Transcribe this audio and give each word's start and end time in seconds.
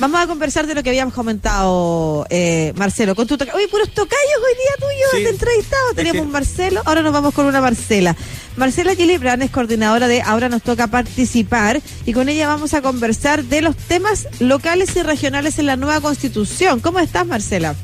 Vamos 0.00 0.20
a 0.20 0.28
conversar 0.28 0.68
de 0.68 0.76
lo 0.76 0.84
que 0.84 0.90
habíamos 0.90 1.12
comentado, 1.12 2.24
eh, 2.30 2.72
Marcelo, 2.76 3.16
con 3.16 3.26
tu 3.26 3.36
toca 3.36 3.52
Oye, 3.56 3.66
puros 3.66 3.90
tocayos 3.92 4.20
hoy 4.46 4.54
día 4.54 4.76
tuyos 4.78 5.10
Sí. 5.10 5.26
entrevistado. 5.26 5.92
Teníamos 5.96 6.20
que- 6.20 6.26
un 6.26 6.30
Marcelo, 6.30 6.82
ahora 6.84 7.02
nos 7.02 7.12
vamos 7.12 7.34
con 7.34 7.46
una 7.46 7.60
Marcela. 7.60 8.14
Marcela 8.56 8.94
Gilibran 8.94 9.42
es 9.42 9.50
coordinadora 9.50 10.06
de 10.06 10.22
Ahora 10.22 10.48
nos 10.48 10.62
toca 10.62 10.86
participar 10.86 11.82
y 12.06 12.12
con 12.12 12.28
ella 12.28 12.46
vamos 12.46 12.74
a 12.74 12.80
conversar 12.80 13.42
de 13.42 13.60
los 13.60 13.74
temas 13.76 14.28
locales 14.38 14.94
y 14.94 15.02
regionales 15.02 15.58
en 15.58 15.66
la 15.66 15.74
nueva 15.74 16.00
constitución. 16.00 16.78
¿Cómo 16.78 17.00
estás, 17.00 17.26
Marcela? 17.26 17.74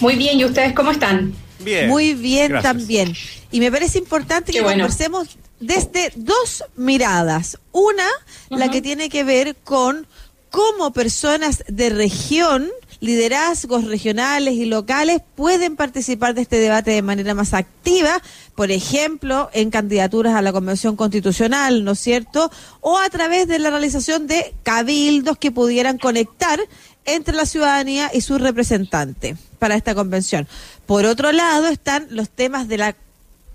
Muy 0.00 0.16
bien, 0.16 0.40
¿y 0.40 0.46
ustedes 0.46 0.72
cómo 0.74 0.90
están? 0.90 1.32
Bien. 1.60 1.86
Muy 1.90 2.14
bien 2.14 2.48
Gracias. 2.48 2.72
también. 2.76 3.14
Y 3.52 3.60
me 3.60 3.70
parece 3.70 3.98
importante 3.98 4.50
Qué 4.50 4.58
que 4.58 4.64
bueno. 4.64 4.82
conversemos 4.82 5.28
desde 5.60 6.10
dos 6.16 6.64
miradas. 6.74 7.56
Una, 7.70 8.08
la 8.50 8.68
que 8.68 8.82
tiene 8.82 9.08
que 9.08 9.22
ver 9.22 9.54
con 9.62 10.08
cómo 10.50 10.92
personas 10.92 11.64
de 11.68 11.90
región, 11.90 12.70
liderazgos 13.00 13.84
regionales 13.84 14.54
y 14.54 14.64
locales 14.64 15.22
pueden 15.34 15.76
participar 15.76 16.34
de 16.34 16.42
este 16.42 16.58
debate 16.58 16.90
de 16.90 17.02
manera 17.02 17.34
más 17.34 17.54
activa, 17.54 18.20
por 18.54 18.70
ejemplo, 18.70 19.50
en 19.52 19.70
candidaturas 19.70 20.34
a 20.34 20.42
la 20.42 20.52
Convención 20.52 20.96
Constitucional, 20.96 21.84
¿no 21.84 21.92
es 21.92 22.00
cierto? 22.00 22.50
O 22.80 22.98
a 22.98 23.08
través 23.08 23.46
de 23.48 23.58
la 23.58 23.70
realización 23.70 24.26
de 24.26 24.54
cabildos 24.62 25.38
que 25.38 25.50
pudieran 25.50 25.98
conectar 25.98 26.60
entre 27.04 27.34
la 27.34 27.46
ciudadanía 27.46 28.10
y 28.12 28.20
su 28.20 28.38
representante 28.38 29.36
para 29.58 29.76
esta 29.76 29.94
convención. 29.94 30.46
Por 30.86 31.06
otro 31.06 31.32
lado 31.32 31.66
están 31.68 32.06
los 32.10 32.30
temas 32.30 32.68
de 32.68 32.78
la 32.78 32.96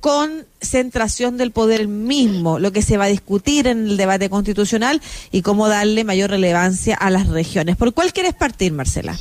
concentración 0.03 1.37
del 1.37 1.51
poder 1.51 1.87
mismo, 1.87 2.59
lo 2.59 2.73
que 2.73 2.81
se 2.81 2.97
va 2.97 3.05
a 3.05 3.07
discutir 3.07 3.67
en 3.67 3.87
el 3.87 3.95
debate 3.95 4.29
constitucional 4.29 5.01
y 5.31 5.43
cómo 5.43 5.69
darle 5.69 6.03
mayor 6.03 6.29
relevancia 6.29 6.93
a 6.93 7.09
las 7.09 7.29
regiones. 7.29 7.77
¿Por 7.77 7.93
cuál 7.93 8.11
quieres 8.11 8.33
partir, 8.33 8.73
Marcela? 8.73 9.17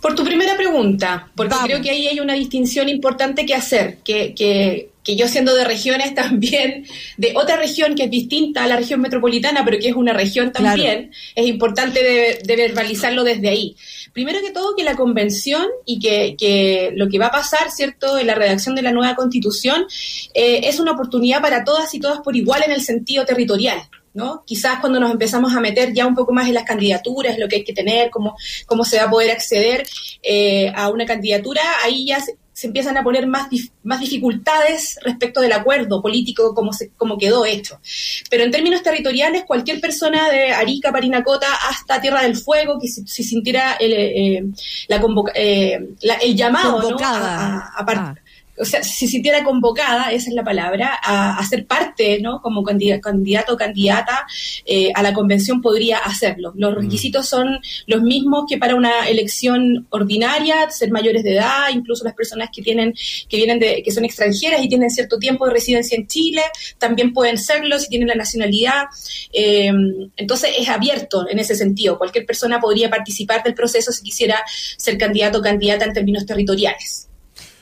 Por 0.00 0.14
tu 0.14 0.22
primera 0.22 0.56
pregunta, 0.56 1.32
porque 1.34 1.50
Vamos. 1.50 1.66
creo 1.66 1.82
que 1.82 1.90
ahí 1.90 2.06
hay 2.06 2.20
una 2.20 2.34
distinción 2.34 2.88
importante 2.88 3.44
que 3.44 3.56
hacer, 3.56 3.98
que, 4.04 4.36
que, 4.36 4.89
que 5.02 5.16
yo 5.16 5.28
siendo 5.28 5.54
de 5.54 5.64
regiones 5.64 6.14
también, 6.14 6.86
de 7.16 7.32
otra 7.36 7.56
región 7.56 7.94
que 7.94 8.04
es 8.04 8.10
distinta 8.10 8.64
a 8.64 8.66
la 8.66 8.76
región 8.76 9.00
metropolitana, 9.00 9.64
pero 9.64 9.78
que 9.78 9.88
es 9.88 9.94
una 9.94 10.12
región 10.12 10.50
Claro. 10.50 10.76
también, 10.76 11.12
es 11.34 11.46
importante 11.46 12.02
de, 12.02 12.40
de 12.44 12.56
verbalizarlo 12.56 13.24
desde 13.24 13.48
ahí. 13.48 13.76
Primero 14.12 14.40
que 14.40 14.50
todo, 14.50 14.74
que 14.74 14.82
la 14.82 14.96
convención 14.96 15.66
y 15.86 15.98
que, 16.00 16.36
que 16.38 16.92
lo 16.94 17.08
que 17.08 17.18
va 17.18 17.26
a 17.26 17.30
pasar, 17.30 17.70
¿cierto?, 17.70 18.18
en 18.18 18.26
la 18.26 18.34
redacción 18.34 18.74
de 18.74 18.82
la 18.82 18.92
nueva 18.92 19.14
constitución, 19.14 19.86
eh, 20.34 20.62
es 20.64 20.80
una 20.80 20.92
oportunidad 20.92 21.40
para 21.40 21.64
todas 21.64 21.94
y 21.94 22.00
todas 22.00 22.20
por 22.20 22.36
igual 22.36 22.62
en 22.64 22.72
el 22.72 22.82
sentido 22.82 23.24
territorial. 23.24 23.80
¿No? 24.12 24.42
Quizás 24.44 24.80
cuando 24.80 24.98
nos 24.98 25.12
empezamos 25.12 25.54
a 25.54 25.60
meter 25.60 25.92
ya 25.92 26.04
un 26.04 26.16
poco 26.16 26.32
más 26.32 26.48
en 26.48 26.54
las 26.54 26.64
candidaturas, 26.64 27.38
lo 27.38 27.46
que 27.46 27.56
hay 27.56 27.64
que 27.64 27.72
tener, 27.72 28.10
cómo, 28.10 28.36
cómo 28.66 28.84
se 28.84 28.96
va 28.96 29.04
a 29.04 29.10
poder 29.10 29.30
acceder 29.30 29.86
eh, 30.20 30.72
a 30.74 30.88
una 30.88 31.06
candidatura, 31.06 31.62
ahí 31.84 32.06
ya 32.06 32.20
se, 32.20 32.34
se 32.60 32.66
empiezan 32.66 32.98
a 32.98 33.02
poner 33.02 33.26
más, 33.26 33.48
dif- 33.48 33.70
más 33.84 34.00
dificultades 34.00 34.98
respecto 35.02 35.40
del 35.40 35.52
acuerdo 35.52 36.02
político, 36.02 36.54
como, 36.54 36.74
se, 36.74 36.90
como 36.90 37.16
quedó 37.16 37.46
hecho. 37.46 37.80
Pero 38.28 38.44
en 38.44 38.50
términos 38.50 38.82
territoriales, 38.82 39.44
cualquier 39.46 39.80
persona 39.80 40.28
de 40.28 40.52
Arica, 40.52 40.92
Parinacota, 40.92 41.46
hasta 41.70 42.00
Tierra 42.02 42.22
del 42.22 42.36
Fuego, 42.36 42.78
que 42.78 42.86
si, 42.88 43.06
si 43.06 43.22
sintiera 43.24 43.74
el, 43.80 43.92
eh, 43.94 44.44
la 44.88 45.00
convoca- 45.00 45.32
eh, 45.34 45.78
la- 46.02 46.16
el 46.16 46.36
llamado 46.36 46.72
¿no? 46.82 46.82
A, 47.16 47.56
a- 47.78 47.84
Ah. 48.10 48.14
O 48.60 48.64
sea, 48.64 48.82
si 48.82 49.06
se 49.06 49.12
sintiera 49.12 49.42
convocada, 49.42 50.12
esa 50.12 50.28
es 50.28 50.34
la 50.34 50.44
palabra, 50.44 50.98
a, 51.02 51.38
a 51.38 51.44
ser 51.46 51.66
parte, 51.66 52.20
¿no? 52.20 52.40
Como 52.40 52.62
candida- 52.62 53.00
candidato 53.00 53.54
o 53.54 53.56
candidata 53.56 54.26
eh, 54.64 54.90
a 54.94 55.02
la 55.02 55.12
convención 55.12 55.60
podría 55.60 55.98
hacerlo. 55.98 56.52
Los 56.56 56.74
requisitos 56.74 57.28
son 57.28 57.60
los 57.86 58.02
mismos 58.02 58.44
que 58.48 58.58
para 58.58 58.74
una 58.74 59.08
elección 59.08 59.86
ordinaria, 59.90 60.70
ser 60.70 60.90
mayores 60.90 61.22
de 61.24 61.32
edad, 61.34 61.68
incluso 61.72 62.04
las 62.04 62.14
personas 62.14 62.50
que 62.54 62.62
tienen, 62.62 62.94
que 63.28 63.36
vienen 63.36 63.58
de, 63.58 63.82
que 63.82 63.90
son 63.90 64.04
extranjeras 64.04 64.62
y 64.62 64.68
tienen 64.68 64.90
cierto 64.90 65.18
tiempo 65.18 65.46
de 65.46 65.52
residencia 65.52 65.96
en 65.96 66.06
Chile, 66.06 66.42
también 66.78 67.12
pueden 67.12 67.38
serlo 67.38 67.78
si 67.78 67.88
tienen 67.88 68.08
la 68.08 68.14
nacionalidad. 68.14 68.84
Eh, 69.32 69.72
entonces 70.16 70.50
es 70.58 70.68
abierto 70.68 71.28
en 71.28 71.38
ese 71.38 71.54
sentido. 71.54 71.98
Cualquier 71.98 72.26
persona 72.26 72.60
podría 72.60 72.88
participar 72.88 73.42
del 73.42 73.54
proceso 73.54 73.92
si 73.92 74.02
quisiera 74.02 74.42
ser 74.76 74.96
candidato 74.96 75.38
o 75.38 75.42
candidata 75.42 75.84
en 75.84 75.92
términos 75.92 76.24
territoriales. 76.26 77.09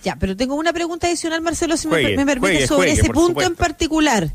Ya, 0.04 0.16
pero 0.16 0.36
tengo 0.36 0.54
una 0.54 0.72
pregunta 0.72 1.06
adicional, 1.06 1.40
Marcelo, 1.40 1.76
si 1.76 1.88
me 1.88 1.94
Juegue, 1.94 2.16
me, 2.16 2.26
permite, 2.26 2.52
juegue, 2.52 2.66
sobre 2.66 2.88
juegue, 2.88 3.00
ese 3.00 3.10
punto 3.12 3.42
en 3.42 3.54
particular. 3.56 4.32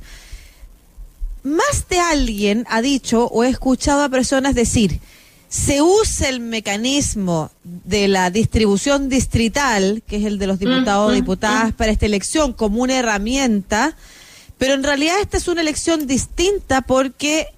Más 1.44 1.88
de 1.90 2.00
alguien 2.00 2.66
ha 2.69 2.81
dicho 2.81 3.25
o 3.28 3.44
he 3.44 3.50
escuchado 3.50 4.03
a 4.03 4.09
personas 4.09 4.56
decir, 4.56 5.00
se 5.50 5.81
usa 5.81 6.29
el 6.29 6.40
mecanismo 6.40 7.51
de 7.63 8.07
la 8.07 8.31
distribución 8.31 9.07
distrital, 9.07 10.01
que 10.07 10.16
es 10.16 10.25
el 10.25 10.40
de 10.40 10.47
los 10.47 10.57
diputados 10.57 11.09
o 11.09 11.12
mm, 11.12 11.16
diputadas 11.16 11.74
para 11.74 11.91
esta 11.91 12.07
elección, 12.07 12.53
como 12.53 12.81
una 12.81 12.97
herramienta, 12.97 13.95
pero 14.57 14.74
en 14.74 14.84
realidad 14.84 15.19
esta 15.22 15.38
es 15.38 15.47
una 15.47 15.62
elección 15.62 16.07
distinta 16.07 16.81
porque 16.81 17.50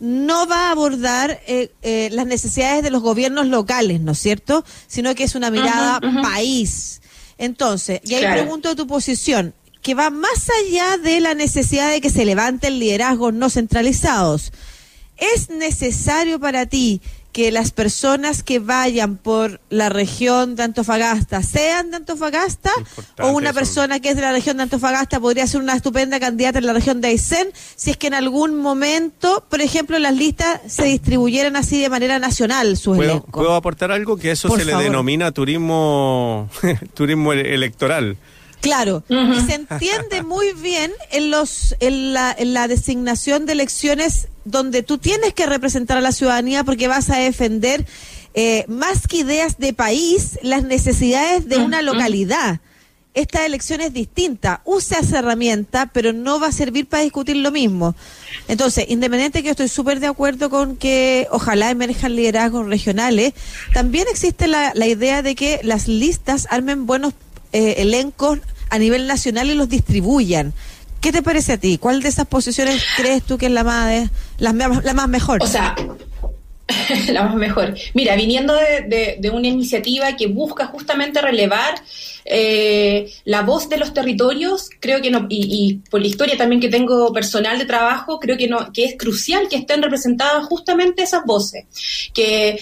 no 0.00 0.46
va 0.46 0.68
a 0.68 0.70
abordar 0.72 1.40
eh, 1.46 1.72
eh, 1.82 2.08
las 2.12 2.26
necesidades 2.26 2.82
de 2.82 2.90
los 2.90 3.02
gobiernos 3.02 3.46
locales, 3.46 4.00
¿no 4.00 4.12
es 4.12 4.18
cierto? 4.18 4.64
Sino 4.86 5.14
que 5.14 5.24
es 5.24 5.34
una 5.34 5.50
mirada 5.50 6.00
país. 6.22 6.99
Entonces, 7.40 8.00
y 8.04 8.14
ahí 8.14 8.20
Claro. 8.20 8.42
pregunto 8.42 8.76
tu 8.76 8.86
posición, 8.86 9.54
que 9.80 9.94
va 9.94 10.10
más 10.10 10.48
allá 10.62 10.98
de 10.98 11.20
la 11.20 11.32
necesidad 11.34 11.90
de 11.90 12.02
que 12.02 12.10
se 12.10 12.26
levanten 12.26 12.78
liderazgos 12.78 13.32
no 13.32 13.48
centralizados. 13.48 14.52
¿Es 15.16 15.48
necesario 15.48 16.38
para 16.38 16.66
ti 16.66 17.00
que 17.32 17.52
las 17.52 17.70
personas 17.70 18.42
que 18.42 18.58
vayan 18.58 19.16
por 19.16 19.60
la 19.70 19.88
región 19.88 20.56
de 20.56 20.64
Antofagasta 20.64 21.42
sean 21.44 21.90
de 21.92 21.98
Antofagasta 21.98 22.70
Importante 22.76 23.22
o 23.22 23.28
una 23.32 23.50
eso. 23.50 23.58
persona 23.58 24.00
que 24.00 24.10
es 24.10 24.16
de 24.16 24.22
la 24.22 24.32
región 24.32 24.56
de 24.56 24.64
Antofagasta 24.64 25.20
podría 25.20 25.46
ser 25.46 25.60
una 25.60 25.76
estupenda 25.76 26.18
candidata 26.18 26.58
en 26.58 26.66
la 26.66 26.72
región 26.72 27.00
de 27.00 27.08
Aysén 27.08 27.48
si 27.76 27.90
es 27.90 27.96
que 27.96 28.08
en 28.08 28.14
algún 28.14 28.56
momento, 28.56 29.44
por 29.48 29.60
ejemplo, 29.60 29.98
las 30.00 30.14
listas 30.16 30.60
se 30.66 30.84
distribuyeran 30.86 31.54
así 31.54 31.80
de 31.80 31.88
manera 31.88 32.18
nacional 32.18 32.76
sus 32.76 32.96
¿Puedo, 32.96 33.54
aportar 33.54 33.92
algo? 33.92 34.16
Que 34.16 34.32
eso 34.32 34.48
Por 34.48 34.58
se 34.58 34.64
le 34.64 34.74
denomina 34.76 35.30
turismo, 35.30 36.48
turismo 36.94 37.32
ele- 37.32 37.54
electoral. 37.54 38.16
Claro, 38.60 39.02
y 39.08 39.40
se 39.40 39.54
entiende 39.54 40.22
muy 40.22 40.52
bien 40.52 40.92
en 41.12 41.30
los 41.30 41.74
en 41.80 42.12
la, 42.12 42.34
en 42.38 42.52
la 42.52 42.68
designación 42.68 43.46
de 43.46 43.52
elecciones 43.52 44.28
donde 44.50 44.82
tú 44.82 44.98
tienes 44.98 45.34
que 45.34 45.46
representar 45.46 45.98
a 45.98 46.00
la 46.00 46.12
ciudadanía 46.12 46.64
porque 46.64 46.88
vas 46.88 47.10
a 47.10 47.18
defender 47.18 47.86
eh, 48.34 48.64
más 48.68 49.06
que 49.08 49.18
ideas 49.18 49.58
de 49.58 49.72
país 49.72 50.38
las 50.42 50.62
necesidades 50.64 51.48
de 51.48 51.58
una 51.58 51.78
Ujú. 51.78 51.86
localidad. 51.86 52.60
Esta 53.12 53.44
elección 53.44 53.80
es 53.80 53.92
distinta, 53.92 54.62
usa 54.64 55.00
esa 55.00 55.18
herramienta, 55.18 55.86
pero 55.86 56.12
no 56.12 56.38
va 56.38 56.46
a 56.46 56.52
servir 56.52 56.86
para 56.86 57.02
discutir 57.02 57.34
lo 57.36 57.50
mismo. 57.50 57.96
Entonces, 58.46 58.84
independiente 58.88 59.40
que 59.42 59.46
yo 59.46 59.50
estoy 59.50 59.66
súper 59.66 59.98
de 59.98 60.06
acuerdo 60.06 60.48
con 60.48 60.76
que 60.76 61.26
ojalá 61.32 61.70
emerjan 61.70 62.14
liderazgos 62.14 62.66
regionales, 62.68 63.32
también 63.74 64.06
existe 64.08 64.46
la, 64.46 64.70
la 64.76 64.86
idea 64.86 65.22
de 65.22 65.34
que 65.34 65.58
las 65.64 65.88
listas 65.88 66.46
armen 66.50 66.86
buenos 66.86 67.12
eh, 67.52 67.74
elencos 67.78 68.38
a 68.68 68.78
nivel 68.78 69.08
nacional 69.08 69.50
y 69.50 69.54
los 69.54 69.68
distribuyan. 69.68 70.54
¿Qué 71.00 71.12
te 71.12 71.22
parece 71.22 71.54
a 71.54 71.56
ti? 71.58 71.78
¿Cuál 71.78 72.02
de 72.02 72.08
esas 72.08 72.26
posiciones 72.26 72.82
crees 72.96 73.22
tú 73.22 73.38
que 73.38 73.46
es 73.46 73.52
la 73.52 73.64
más, 73.64 74.10
la, 74.38 74.52
más- 74.52 74.84
la 74.84 74.92
más 74.94 75.08
mejor? 75.08 75.42
O 75.42 75.46
sea, 75.46 75.74
la 77.08 77.22
más 77.24 77.34
mejor. 77.36 77.74
Mira, 77.94 78.14
viniendo 78.16 78.54
de 78.54 79.30
una 79.32 79.48
iniciativa 79.48 80.14
que 80.16 80.26
busca 80.28 80.66
justamente 80.66 81.20
relevar 81.20 81.74
eh, 82.24 83.10
la 83.24 83.42
voz 83.42 83.68
de 83.68 83.78
los 83.78 83.92
territorios, 83.94 84.68
creo 84.78 85.00
que 85.00 85.10
no, 85.10 85.26
y, 85.28 85.46
y 85.82 85.90
por 85.90 86.00
la 86.00 86.06
historia 86.06 86.36
también 86.36 86.60
que 86.60 86.68
tengo 86.68 87.12
personal 87.12 87.58
de 87.58 87.64
trabajo, 87.64 88.20
creo 88.20 88.36
que 88.36 88.46
no, 88.46 88.70
que 88.72 88.84
es 88.84 88.94
crucial 88.98 89.48
que 89.48 89.56
estén 89.56 89.82
representadas 89.82 90.44
justamente 90.44 91.02
esas 91.02 91.24
voces. 91.24 91.64
Que 92.12 92.58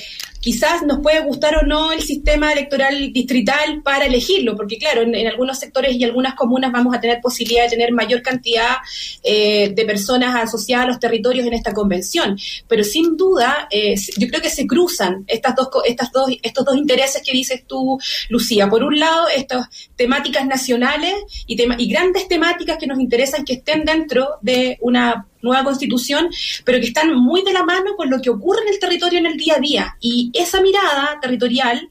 quizás 0.49 0.83
nos 0.83 1.01
puede 1.01 1.21
gustar 1.21 1.57
o 1.57 1.67
no 1.67 1.93
el 1.93 2.01
sistema 2.01 2.51
electoral 2.51 3.13
distrital 3.13 3.83
para 3.83 4.07
elegirlo, 4.07 4.57
porque 4.57 4.79
claro, 4.79 5.03
en, 5.03 5.27
algunos 5.27 5.59
sectores 5.59 5.95
y 5.95 6.05
algunas 6.05 6.35
comunas 6.37 6.73
vamos 6.73 6.95
a 6.95 7.01
tener 7.03 7.21
posibilidad 7.21 7.65
de 7.65 7.69
tener 7.69 7.93
mayor 7.93 8.23
cantidad 8.23 8.77
eh, 9.23 9.69
de 9.75 9.85
personas 9.85 10.35
asociadas 10.35 10.87
a 10.87 10.89
los 10.89 10.99
territorios 11.01 11.47
en 11.47 11.53
esta 11.53 11.75
convención, 11.75 12.39
pero 12.67 12.83
sin 12.83 13.15
duda 13.15 13.69
eh, 13.71 13.95
yo 14.17 14.27
creo 14.27 14.41
que 14.41 14.49
se 14.49 14.67
cruzan 14.67 15.25
estas 15.27 15.55
dos, 15.55 15.69
estas 15.85 16.11
dos, 16.13 16.31
estos 16.43 16.65
dos 16.65 16.77
intereses 16.77 17.21
que 17.23 17.33
dices 17.33 17.65
tú, 17.67 17.99
Lucía. 18.31 18.71
Por 18.71 18.83
un 18.85 18.99
lado, 18.99 19.29
estas 19.29 19.67
temáticas 19.97 20.47
nacionales 20.47 21.13
y, 21.47 21.57
tema- 21.57 21.77
y 21.79 21.91
grandes 21.91 22.27
temáticas 22.27 22.79
que 22.79 22.87
nos 22.87 22.99
interesan 22.99 23.45
que 23.45 23.53
estén 23.53 23.85
dentro 23.85 24.39
de 24.41 24.79
una 24.81 25.28
nueva 25.43 25.65
constitución, 25.65 26.29
pero 26.65 26.79
que 26.81 26.87
están 26.87 27.15
muy 27.15 27.43
de 27.43 27.53
la 27.53 27.65
mano 27.65 27.97
con 27.97 28.11
lo 28.11 28.21
que 28.21 28.31
ocurre 28.31 28.63
en 28.63 28.69
el 28.69 28.79
territorio 28.79 29.19
en 29.19 29.27
el 29.27 29.37
día 29.37 29.55
a 29.57 29.61
día. 29.61 29.97
Y 30.01 30.31
esa 30.35 30.61
mirada 30.61 31.19
territorial 31.21 31.89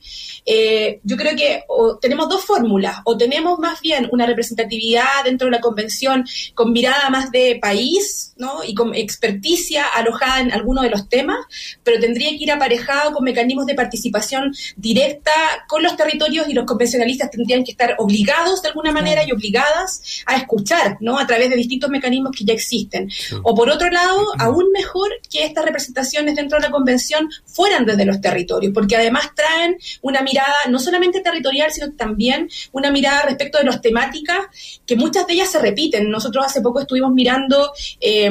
eh, 0.49 1.01
yo 1.03 1.17
creo 1.17 1.35
que 1.35 1.63
tenemos 2.01 2.29
dos 2.29 2.45
fórmulas, 2.45 2.99
o 3.03 3.17
tenemos 3.17 3.59
más 3.59 3.81
bien 3.81 4.07
una 4.13 4.25
representatividad 4.25 5.25
dentro 5.25 5.47
de 5.47 5.51
la 5.51 5.59
convención 5.59 6.25
con 6.55 6.71
mirada 6.71 7.09
más 7.09 7.31
de 7.31 7.59
país, 7.61 8.33
¿no? 8.38 8.63
Y 8.65 8.73
con 8.73 8.95
experticia 8.95 9.85
alojada 9.85 10.39
en 10.39 10.53
algunos 10.53 10.85
de 10.85 10.89
los 10.89 11.09
temas, 11.09 11.39
pero 11.83 12.00
tendría 12.00 12.29
que 12.29 12.43
ir 12.43 12.51
aparejado 12.51 13.11
con 13.11 13.25
mecanismos 13.25 13.65
de 13.65 13.75
participación 13.75 14.53
directa 14.77 15.31
con 15.67 15.83
los 15.83 15.97
territorios 15.97 16.47
y 16.47 16.53
los 16.53 16.65
convencionalistas 16.65 17.29
tendrían 17.29 17.65
que 17.65 17.71
estar 17.71 17.95
obligados 17.97 18.61
de 18.61 18.69
alguna 18.69 18.93
manera 18.93 19.25
y 19.27 19.33
obligadas 19.33 20.23
a 20.25 20.38
escuchar, 20.38 20.97
¿no? 21.01 21.19
A 21.19 21.27
través 21.27 21.50
de 21.50 21.57
distintos 21.57 21.89
mecanismos 21.89 22.31
que 22.31 22.45
ya 22.45 22.53
existen. 22.53 23.09
O 23.49 23.55
por 23.55 23.69
otro 23.69 23.89
lado, 23.89 24.25
aún 24.39 24.65
mejor 24.73 25.07
que 25.31 25.45
estas 25.45 25.63
representaciones 25.63 26.35
dentro 26.35 26.57
de 26.57 26.65
la 26.65 26.69
convención 26.69 27.29
fueran 27.45 27.85
desde 27.85 28.03
los 28.03 28.19
territorios, 28.19 28.73
porque 28.73 28.97
además 28.97 29.31
traen 29.33 29.77
una 30.01 30.21
mirada 30.21 30.53
no 30.69 30.79
solamente 30.79 31.21
territorial, 31.21 31.71
sino 31.71 31.94
también 31.94 32.49
una 32.73 32.91
mirada 32.91 33.21
respecto 33.21 33.57
de 33.57 33.63
las 33.63 33.79
temáticas 33.79 34.38
que 34.85 34.97
muchas 34.97 35.25
de 35.27 35.35
ellas 35.35 35.49
se 35.49 35.59
repiten. 35.59 36.09
Nosotros 36.09 36.45
hace 36.45 36.59
poco 36.59 36.81
estuvimos 36.81 37.13
mirando 37.13 37.71
eh, 38.01 38.29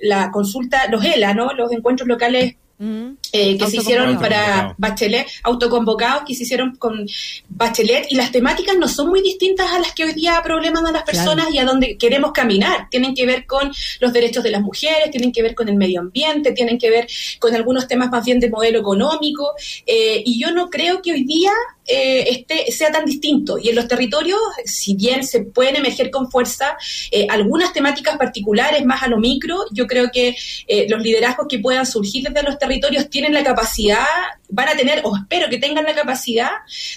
la 0.00 0.30
consulta, 0.30 0.86
los 0.90 1.02
ELA, 1.02 1.32
¿no? 1.32 1.54
Los 1.54 1.72
encuentros 1.72 2.06
locales 2.06 2.56
eh, 2.80 3.58
que 3.58 3.66
se 3.66 3.78
hicieron 3.78 4.18
para 4.18 4.74
Bachelet, 4.78 5.26
autoconvocados 5.42 6.22
que 6.26 6.34
se 6.34 6.44
hicieron 6.44 6.76
con 6.76 7.06
Bachelet, 7.48 8.06
y 8.10 8.14
las 8.14 8.30
temáticas 8.30 8.76
no 8.76 8.88
son 8.88 9.08
muy 9.08 9.20
distintas 9.20 9.70
a 9.72 9.78
las 9.80 9.92
que 9.92 10.04
hoy 10.04 10.12
día 10.12 10.40
probleman 10.44 10.86
a 10.86 10.92
las 10.92 11.02
personas 11.02 11.48
y 11.52 11.58
a 11.58 11.64
donde 11.64 11.96
queremos 11.98 12.32
caminar. 12.32 12.88
Tienen 12.90 13.14
que 13.14 13.26
ver 13.26 13.46
con 13.46 13.72
los 14.00 14.12
derechos 14.12 14.44
de 14.44 14.50
las 14.50 14.62
mujeres, 14.62 15.10
tienen 15.10 15.32
que 15.32 15.42
ver 15.42 15.54
con 15.54 15.68
el 15.68 15.76
medio 15.76 16.00
ambiente, 16.00 16.52
tienen 16.52 16.78
que 16.78 16.90
ver 16.90 17.08
con 17.38 17.54
algunos 17.54 17.88
temas 17.88 18.10
más 18.10 18.24
bien 18.24 18.38
de 18.38 18.50
modelo 18.50 18.78
económico, 18.78 19.52
eh, 19.86 20.22
y 20.24 20.40
yo 20.40 20.52
no 20.52 20.70
creo 20.70 21.02
que 21.02 21.12
hoy 21.12 21.24
día 21.24 21.52
eh, 21.90 22.24
este, 22.30 22.70
sea 22.70 22.92
tan 22.92 23.06
distinto. 23.06 23.58
Y 23.58 23.70
en 23.70 23.74
los 23.74 23.88
territorios, 23.88 24.38
si 24.66 24.94
bien 24.94 25.24
se 25.24 25.40
pueden 25.40 25.76
emerger 25.76 26.10
con 26.10 26.30
fuerza 26.30 26.76
eh, 27.10 27.26
algunas 27.30 27.72
temáticas 27.72 28.18
particulares 28.18 28.84
más 28.84 29.02
a 29.02 29.08
lo 29.08 29.16
micro, 29.16 29.64
yo 29.72 29.86
creo 29.86 30.10
que 30.12 30.36
eh, 30.66 30.86
los 30.88 31.02
liderazgos 31.02 31.46
que 31.48 31.58
puedan 31.58 31.86
surgir 31.86 32.24
desde 32.24 32.42
los 32.42 32.58
territorios 32.58 32.67
tienen 33.10 33.32
la 33.34 33.42
capacidad, 33.42 34.04
van 34.48 34.68
a 34.68 34.76
tener, 34.76 35.00
o 35.04 35.16
espero 35.16 35.48
que 35.48 35.58
tengan 35.58 35.84
la 35.84 35.94
capacidad 35.94 36.50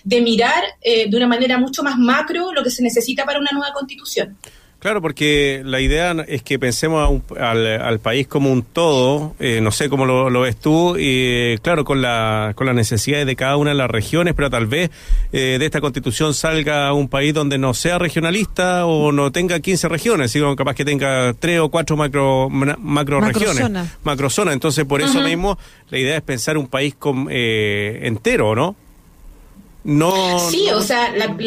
de 0.04 0.22
mirar 0.22 0.64
de 0.84 1.16
una 1.16 1.28
manera 1.28 1.58
mucho 1.58 1.84
más 1.84 1.98
macro 1.98 2.52
lo 2.54 2.64
que 2.64 2.72
se 2.72 2.84
necesita 2.84 3.26
para 3.26 3.40
una 3.40 3.52
nueva 3.52 3.74
constitución. 3.74 4.38
Claro, 4.82 5.00
porque 5.00 5.62
la 5.64 5.80
idea 5.80 6.16
es 6.28 6.42
que 6.42 6.58
pensemos 6.58 7.22
al, 7.40 8.00
país 8.00 8.26
como 8.26 8.52
un 8.52 8.64
todo, 8.64 9.36
eh, 9.40 9.62
no 9.62 9.72
sé 9.72 9.90
cómo 9.90 10.08
lo, 10.08 10.42
ves 10.42 10.58
tú, 10.58 10.98
y 10.98 11.56
claro, 11.60 11.86
con, 11.86 12.02
la, 12.02 12.54
con 12.56 12.66
las 12.66 12.74
necesidades 12.74 13.28
de 13.28 13.36
cada 13.36 13.58
una 13.58 13.70
de 13.70 13.76
las 13.76 13.92
regiones, 13.92 14.34
pero 14.34 14.50
tal 14.50 14.66
vez 14.66 14.90
eh, 15.34 15.58
de 15.60 15.66
esta 15.68 15.82
constitución 15.82 16.34
salga 16.34 16.92
un 16.94 17.10
país 17.10 17.32
donde 17.32 17.60
no 17.60 17.76
sea 17.76 18.00
regionalista 18.00 18.88
o 18.88 19.12
no 19.12 19.32
tenga 19.32 19.60
15 19.60 19.88
regiones, 19.88 20.32
sino 20.32 20.56
capaz 20.56 20.74
que 20.74 20.84
tenga 20.84 21.32
tres 21.36 21.60
o 21.60 21.70
cuatro 21.70 21.96
macro, 21.96 22.50
macro 22.50 23.22
regiones, 23.22 23.88
macrozona. 24.04 24.52
Entonces, 24.52 24.84
por 24.86 25.00
eso 25.04 25.22
mismo, 25.22 25.60
la 25.92 26.00
idea 26.00 26.18
es 26.18 26.24
pensar 26.24 26.58
un 26.58 26.66
país 26.66 26.96
con, 26.96 27.28
eh, 27.30 28.00
entero, 28.02 28.56
¿no? 28.56 28.76
No. 29.84 30.40
Sí, 30.40 30.72
o 30.74 30.82
sea, 30.82 31.16
la 31.16 31.38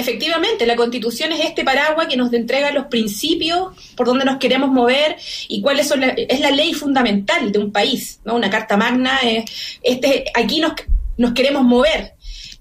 Efectivamente, 0.00 0.64
la 0.64 0.76
constitución 0.76 1.30
es 1.32 1.44
este 1.44 1.62
paraguas 1.62 2.06
que 2.06 2.16
nos 2.16 2.32
entrega 2.32 2.72
los 2.72 2.86
principios 2.86 3.74
por 3.94 4.06
donde 4.06 4.24
nos 4.24 4.38
queremos 4.38 4.70
mover 4.70 5.16
y 5.46 5.60
cuáles 5.60 5.88
son 5.88 6.02
es 6.02 6.40
la 6.40 6.50
ley 6.50 6.72
fundamental 6.72 7.52
de 7.52 7.58
un 7.58 7.70
país, 7.70 8.18
¿no? 8.24 8.34
Una 8.34 8.48
carta 8.48 8.78
magna 8.78 9.18
es 9.22 9.44
este 9.82 10.24
aquí 10.34 10.58
nos, 10.58 10.72
nos 11.18 11.32
queremos 11.34 11.64
mover. 11.64 12.14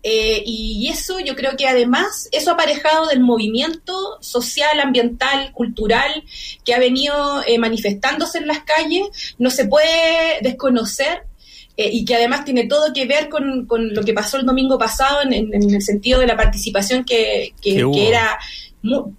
Eh, 0.03 0.43
y 0.45 0.87
eso 0.89 1.19
yo 1.19 1.35
creo 1.35 1.55
que 1.57 1.67
además, 1.67 2.27
eso 2.31 2.51
aparejado 2.51 3.07
del 3.07 3.21
movimiento 3.21 4.17
social, 4.21 4.79
ambiental, 4.79 5.51
cultural 5.53 6.23
que 6.65 6.73
ha 6.73 6.79
venido 6.79 7.41
eh, 7.45 7.57
manifestándose 7.57 8.39
en 8.39 8.47
las 8.47 8.59
calles, 8.63 9.35
no 9.37 9.49
se 9.49 9.65
puede 9.65 10.39
desconocer 10.41 11.23
eh, 11.79 11.89
y 11.93 12.03
que 12.03 12.15
además 12.15 12.43
tiene 12.43 12.67
todo 12.67 12.91
que 12.93 13.05
ver 13.05 13.29
con, 13.29 13.65
lo 13.69 14.03
que 14.03 14.13
pasó 14.13 14.35
el 14.35 14.45
domingo 14.45 14.77
pasado 14.77 15.21
en, 15.21 15.53
el 15.53 15.81
sentido 15.81 16.19
de 16.19 16.27
la 16.27 16.35
participación 16.35 17.05
que, 17.05 17.53
que, 17.61 17.79
era 18.05 18.37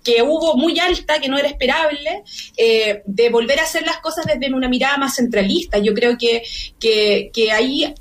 que 0.04 0.20
hubo 0.20 0.58
muy 0.58 0.78
alta, 0.78 1.18
que 1.18 1.30
no 1.30 1.38
era 1.38 1.48
esperable, 1.48 2.22
eh, 2.58 3.00
de 3.06 3.30
volver 3.30 3.60
a 3.60 3.62
hacer 3.62 3.86
las 3.86 3.96
cosas 4.00 4.26
desde 4.26 4.52
una 4.52 4.68
mirada 4.68 4.98
más 4.98 5.14
centralista. 5.14 5.78
Yo 5.78 5.94
creo 5.94 6.18
que, 6.18 6.42
que, 6.78 7.30
que 7.32 7.50
ahí 7.50 7.94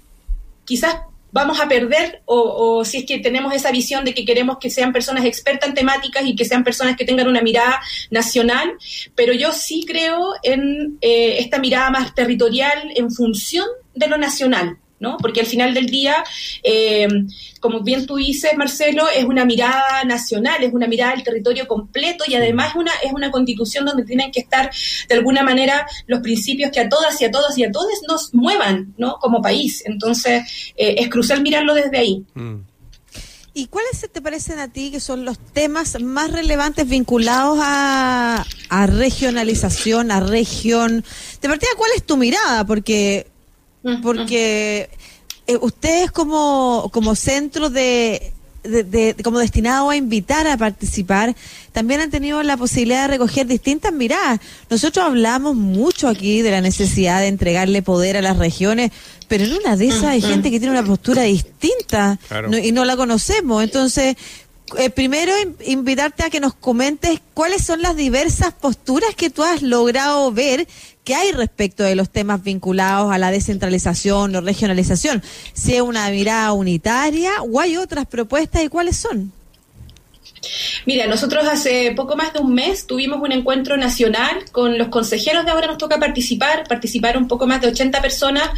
quizás 0.66 0.98
vamos 1.32 1.62
a 1.62 1.70
perder 1.70 2.22
o, 2.26 2.84
si 2.84 2.98
es 2.98 3.06
que 3.06 3.20
tenemos 3.20 3.54
esa 3.54 3.72
visión 3.72 4.04
de 4.04 4.14
que 4.14 4.26
queremos 4.26 4.58
que 4.60 4.70
sean 4.70 4.92
personas 4.92 5.24
expertas 5.24 5.70
en 5.70 5.76
temáticas 5.76 6.26
y 6.26 6.36
que 6.36 6.44
sean 6.44 6.66
personas 6.66 6.98
que 6.98 7.06
tengan 7.06 7.30
una 7.30 7.42
mirada 7.42 7.80
nacional, 8.12 8.74
pero 9.16 9.32
yo 9.32 9.54
sí 9.54 9.86
creo 9.88 10.34
en 10.44 10.98
eh, 11.00 11.38
esta 11.40 11.60
mirada 11.60 11.92
más 11.92 12.14
territorial 12.14 12.92
en 12.94 13.10
función 13.10 13.66
de 13.94 14.08
lo 14.08 14.18
nacional. 14.18 14.78
¿no? 15.00 15.18
Porque 15.18 15.40
al 15.40 15.46
final 15.46 15.74
del 15.74 15.88
día, 15.88 16.24
eh, 16.64 17.08
como 17.60 17.82
bien 17.82 18.06
tú 18.06 18.18
dices, 18.18 18.52
Marcelo, 18.58 19.08
es 19.10 19.24
una 19.24 19.46
mirada 19.46 20.04
nacional, 20.04 20.64
es 20.64 20.74
una 20.74 20.88
mirada 20.88 21.14
del 21.14 21.24
territorio 21.24 21.68
completo 21.68 22.26
y 22.28 22.36
además 22.36 22.70
es 22.70 22.76
una, 22.76 22.92
es 23.04 23.14
una 23.14 23.32
constitución 23.32 23.86
donde 23.86 24.04
tienen 24.04 24.32
que 24.32 24.42
estar 24.42 24.72
de 25.08 25.16
alguna 25.16 25.44
manera 25.44 25.88
los 26.08 26.20
principios 26.20 26.72
que 26.72 26.82
a 26.82 26.90
todas 26.90 27.20
y 27.22 27.26
a 27.26 27.32
todos 27.32 27.58
y 27.58 27.64
a 27.64 27.72
todos 27.72 27.90
nos 28.08 28.34
muevan, 28.34 28.94
¿no? 28.98 29.18
Como 29.20 29.42
país. 29.42 29.84
Entonces, 29.86 30.74
eh, 30.76 30.96
es 30.98 31.10
crucial 31.10 31.42
mirarlo 31.42 31.74
desde 31.74 31.98
ahí. 31.98 32.26
Mm. 32.34 32.56
¿Y 33.52 33.66
cuáles 33.66 34.08
te 34.12 34.22
parecen 34.22 34.60
a 34.60 34.72
ti 34.72 34.92
que 34.92 35.00
son 35.00 35.26
los 35.26 35.38
temas 35.38 36.00
más 36.02 36.32
relevantes 36.32 36.88
vinculados 36.88 37.58
a, 37.62 38.46
a 38.70 38.88
regionalización, 38.88 40.12
a 40.12 40.20
región? 40.20 41.04
De 41.42 41.50
partida, 41.50 41.72
¿cuál 41.76 41.92
es 41.96 42.04
tu 42.04 42.16
mirada? 42.16 42.66
Porque 42.66 43.28
porque 44.02 44.90
eh, 45.48 45.58
ustedes 45.62 46.12
como, 46.12 46.90
como 46.94 47.16
centro 47.16 47.70
de, 47.70 48.34
como 49.24 49.40
destinado 49.40 49.90
a 49.90 49.96
invitar 49.96 50.48
a 50.48 50.58
participar, 50.58 51.36
también 51.72 52.02
han 52.02 52.12
tenido 52.12 52.44
la 52.44 52.58
posibilidad 52.58 53.04
de 53.04 53.08
recoger 53.08 53.48
distintas 53.48 53.94
miradas. 53.94 54.40
Nosotros 54.70 55.06
hablamos 55.06 55.56
mucho 55.56 56.08
aquí 56.08 56.42
de 56.42 56.52
la 56.52 56.62
necesidad 56.62 57.22
de 57.22 57.28
entregarle 57.28 57.82
poder 57.82 58.18
a 58.18 58.22
las 58.22 58.38
regiones, 58.38 58.92
pero 59.28 59.46
en 59.46 59.54
una 59.54 59.76
de 59.76 59.88
esas 59.88 60.06
hay 60.06 60.22
gente 60.22 60.52
que 60.52 60.60
tiene 60.60 60.78
una 60.78 60.86
postura 60.86 61.24
distinta 61.24 62.20
y 62.62 62.72
no 62.72 62.86
la 62.86 62.98
conocemos. 62.98 63.64
Entonces, 63.64 64.18
eh, 64.78 64.90
primero 64.92 65.34
invitarte 65.66 66.24
a 66.24 66.30
que 66.30 66.40
nos 66.40 66.54
comentes 66.54 67.20
cuáles 67.34 67.66
son 67.66 67.82
las 67.82 67.96
diversas 67.96 68.54
posturas 68.54 69.16
que 69.16 69.30
tú 69.30 69.44
has 69.44 69.64
logrado 69.64 70.32
ver 70.32 70.68
que 71.10 71.16
hay 71.16 71.32
respecto 71.32 71.82
de 71.82 71.96
los 71.96 72.12
temas 72.12 72.44
vinculados 72.44 73.12
a 73.12 73.18
la 73.18 73.32
descentralización 73.32 74.36
o 74.36 74.42
regionalización. 74.42 75.24
Si 75.54 75.74
es 75.74 75.82
una 75.82 76.08
mirada 76.12 76.54
unitaria 76.54 77.32
o 77.42 77.60
hay 77.60 77.78
otras 77.78 78.06
propuestas 78.06 78.64
y 78.64 78.68
cuáles 78.68 78.98
son. 78.98 79.34
Mira, 80.86 81.08
nosotros 81.08 81.48
hace 81.48 81.92
poco 81.96 82.16
más 82.16 82.32
de 82.34 82.40
un 82.40 82.54
mes 82.54 82.86
tuvimos 82.86 83.20
un 83.22 83.32
encuentro 83.32 83.76
nacional 83.76 84.46
con 84.52 84.78
los 84.78 84.90
consejeros 84.90 85.46
de 85.46 85.52
ahora 85.52 85.66
nos 85.68 85.80
toca 85.80 86.00
participar, 86.00 86.68
participaron 86.68 87.24
un 87.24 87.28
poco 87.28 87.48
más 87.48 87.60
de 87.62 87.70
80 87.70 88.02
personas 88.02 88.50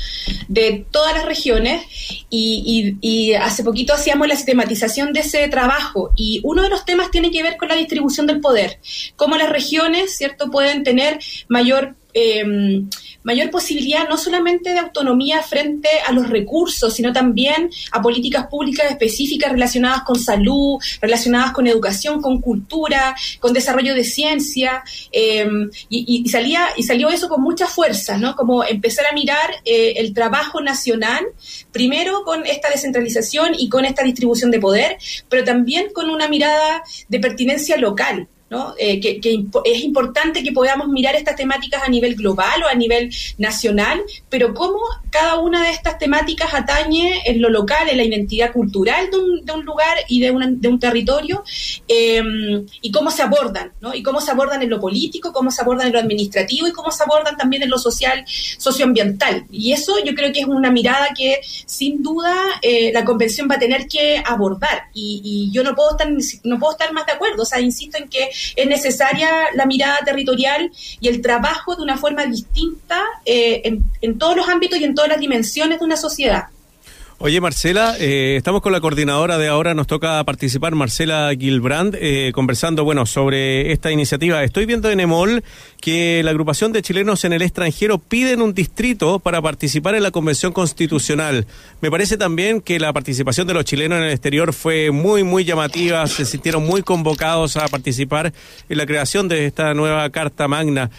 de 0.50 0.86
todas 0.92 1.14
las 1.14 1.26
regiones 1.26 1.84
y, 2.30 2.98
y, 3.02 3.34
hace 3.34 3.64
poquito 3.64 3.94
hacíamos 3.94 4.28
la 4.28 4.36
sistematización 4.36 5.14
de 5.14 5.22
ese 5.22 5.48
trabajo 5.48 6.12
y 6.16 6.42
uno 6.44 6.64
de 6.64 6.70
los 6.70 6.86
temas 6.86 7.12
tiene 7.12 7.32
que 7.32 7.44
ver 7.44 7.58
con 7.58 7.70
la 7.70 7.76
distribución 7.76 8.28
del 8.28 8.42
poder, 8.42 8.80
cómo 9.16 9.38
las 9.38 9.50
regiones, 9.50 10.18
¿cierto?, 10.18 10.52
pueden 10.52 10.84
tener 10.84 11.20
mayor 11.48 11.96
eh, 12.14 12.44
mayor 13.24 13.50
posibilidad 13.50 14.08
no 14.08 14.18
solamente 14.18 14.72
de 14.72 14.80
autonomía 14.80 15.42
frente 15.42 15.90
a 16.08 16.12
los 16.12 16.30
recursos, 16.30 16.94
sino 16.94 17.14
también 17.14 17.70
a 17.92 18.02
políticas 18.02 18.48
públicas 18.48 18.90
específicas 18.90 19.52
relacionadas 19.52 20.04
con 20.04 20.20
salud, 20.20 20.80
relacionadas 21.02 21.52
con 21.52 21.68
educación, 21.68 22.22
con 22.22 22.42
cultura, 22.42 23.16
con 23.40 23.54
desarrollo 23.54 23.94
de 23.94 24.04
ciencia, 24.04 24.84
eh, 25.12 25.48
y, 25.90 26.28
salía, 26.30 26.68
y 26.78 26.84
salió 26.84 27.10
eso 27.10 27.30
con 27.30 27.42
mucha 27.42 27.68
fuerza, 27.68 28.18
¿no? 28.18 28.36
Como 28.36 28.64
empezar 28.64 29.06
a 29.06 29.14
mirar 29.14 29.50
eh, 29.66 29.94
el 29.98 30.14
trabajo 30.14 30.62
nacional, 30.62 31.26
primero 31.72 32.24
con 32.24 32.46
esta 32.46 32.70
descentralización 32.70 33.54
y 33.58 33.70
con 33.70 33.86
esta 33.86 34.04
distribución 34.04 34.52
de 34.52 34.60
poder, 34.60 34.98
pero 35.30 35.44
también 35.44 35.92
con 35.94 36.10
una 36.10 36.28
mirada 36.28 36.84
de 37.08 37.20
pertinencia 37.20 37.78
local. 37.78 38.28
¿No? 38.52 38.76
Eh, 38.78 39.00
es 39.64 39.82
importante 39.82 40.44
que 40.44 40.52
podamos 40.52 40.90
mirar 40.90 41.16
estas 41.16 41.38
temáticas 41.38 41.84
a 41.84 41.90
nivel 41.90 42.16
global 42.16 42.64
o 42.64 42.68
a 42.68 42.74
nivel 42.76 43.10
nacional, 43.38 44.02
pero 44.30 44.54
cómo 44.54 44.78
cada 45.10 45.40
una 45.40 45.64
de 45.64 45.72
estas 45.72 45.98
temáticas 45.98 46.54
atañe 46.54 47.22
en 47.26 47.42
lo 47.42 47.50
local, 47.50 47.88
en 47.88 47.96
la 47.96 48.04
identidad 48.04 48.52
cultural 48.52 49.10
de 49.10 49.18
un, 49.18 49.46
de 49.46 49.54
un 49.54 49.64
lugar 49.64 49.98
y 50.10 50.20
de, 50.20 50.34
de 50.58 50.68
un 50.68 50.80
territorio, 50.82 51.46
em, 51.88 52.66
y 52.82 52.92
cómo 52.92 53.10
se 53.10 53.22
abordan, 53.22 53.72
¿no? 53.80 53.94
Y 53.94 54.04
cómo 54.04 54.20
se 54.20 54.32
abordan 54.32 54.62
en 54.62 54.70
lo 54.70 54.82
político, 54.82 55.32
cómo 55.32 55.50
se 55.50 55.62
abordan 55.62 55.88
en 55.88 55.94
lo 55.94 56.00
administrativo 56.00 56.68
y 56.68 56.74
cómo 56.74 56.92
se 56.92 57.04
abordan 57.04 57.38
también 57.38 57.64
en 57.64 57.70
lo 57.70 57.78
social, 57.78 58.26
socioambiental. 58.28 59.46
Y 59.50 59.72
eso 59.72 59.94
yo 60.04 60.14
creo 60.14 60.34
que 60.34 60.42
es 60.42 60.46
una 60.46 60.72
mirada 60.72 61.12
que 61.16 61.40
sin 61.42 62.04
duda 62.04 62.36
eh, 62.62 62.92
la 62.94 63.06
convención 63.06 63.48
va 63.50 63.56
a 63.56 63.60
tener 63.60 63.88
que 63.88 64.22
abordar. 64.26 64.90
Y, 64.94 65.22
y 65.24 65.56
yo 65.56 65.64
no 65.64 65.74
puedo 65.74 65.92
estar 65.92 66.10
no 66.44 66.60
puedo 66.60 66.74
estar 66.74 66.92
más 66.92 67.06
de 67.06 67.14
acuerdo. 67.14 67.44
O 67.44 67.46
sea, 67.46 67.62
insisto 67.62 67.98
en 67.98 68.10
que 68.10 68.30
es 68.56 68.68
necesaria 68.68 69.30
la 69.54 69.66
mirada 69.66 70.00
territorial 70.06 70.72
y 71.00 71.08
el 71.08 71.22
trabajo 71.22 71.76
de 71.76 71.84
una 71.84 71.98
forma 71.98 72.26
distinta 72.26 73.02
eh, 73.26 73.62
en, 73.66 73.84
en 74.02 74.18
todos 74.18 74.36
los 74.36 74.48
ámbitos 74.48 74.80
y 74.80 74.84
en 74.84 74.96
todas 74.96 75.10
las 75.10 75.20
dimensiones 75.20 75.80
de 75.80 75.86
una 75.86 75.98
sociedad. 75.98 76.46
Oye, 77.24 77.40
Marcela, 77.40 77.98
eh, 78.00 78.36
estamos 78.36 78.64
con 78.64 78.72
la 78.72 78.82
coordinadora 78.82 79.38
de 79.38 79.48
ahora, 79.48 79.76
nos 79.76 79.86
toca 79.86 80.24
participar, 80.24 80.74
Marcela 80.74 81.30
Gilbrand, 81.40 81.96
eh, 82.02 82.32
conversando, 82.34 82.84
bueno, 82.84 83.06
sobre 83.06 83.72
esta 83.72 83.92
iniciativa. 83.92 84.44
Estoy 84.44 84.66
viendo 84.66 84.90
en 84.90 85.00
EMOL 85.00 85.44
que 85.80 86.24
la 86.24 86.32
agrupación 86.32 86.72
de 86.72 86.82
chilenos 86.82 87.24
en 87.24 87.34
el 87.34 87.44
extranjero 87.44 88.00
piden 88.00 88.42
un 88.42 88.56
distrito 88.56 89.20
para 89.20 89.40
participar 89.40 89.94
en 89.94 90.02
la 90.02 90.10
Convención 90.10 90.52
Constitucional. 90.52 91.46
Me 91.80 91.92
parece 91.92 92.18
también 92.18 92.60
que 92.60 92.80
la 92.80 92.92
participación 92.92 93.46
de 93.46 93.54
los 93.54 93.66
chilenos 93.66 94.00
en 94.00 94.06
el 94.06 94.12
exterior 94.14 94.52
fue 94.52 94.90
muy, 94.90 95.24
muy 95.24 95.44
llamativa, 95.46 96.08
se 96.08 96.26
sintieron 96.26 96.66
muy 96.66 96.82
convocados 96.82 97.56
a 97.56 97.68
participar 97.68 98.34
en 98.68 98.78
la 98.80 98.88
creación 98.88 99.28
de 99.28 99.46
esta 99.46 99.76
nueva 99.76 100.10
Carta 100.10 100.48
Magna. 100.48 100.90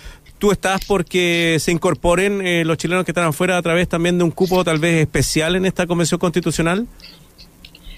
¿Tú 0.42 0.50
estás 0.50 0.84
porque 0.86 1.58
se 1.60 1.70
incorporen 1.70 2.44
eh, 2.44 2.64
los 2.64 2.76
chilenos 2.76 3.04
que 3.04 3.12
están 3.12 3.26
afuera 3.26 3.56
a 3.56 3.62
través 3.62 3.88
también 3.88 4.18
de 4.18 4.24
un 4.24 4.32
cupo 4.32 4.64
tal 4.64 4.80
vez 4.80 5.02
especial 5.02 5.54
en 5.54 5.66
esta 5.66 5.86
convención 5.86 6.18
constitucional? 6.18 6.84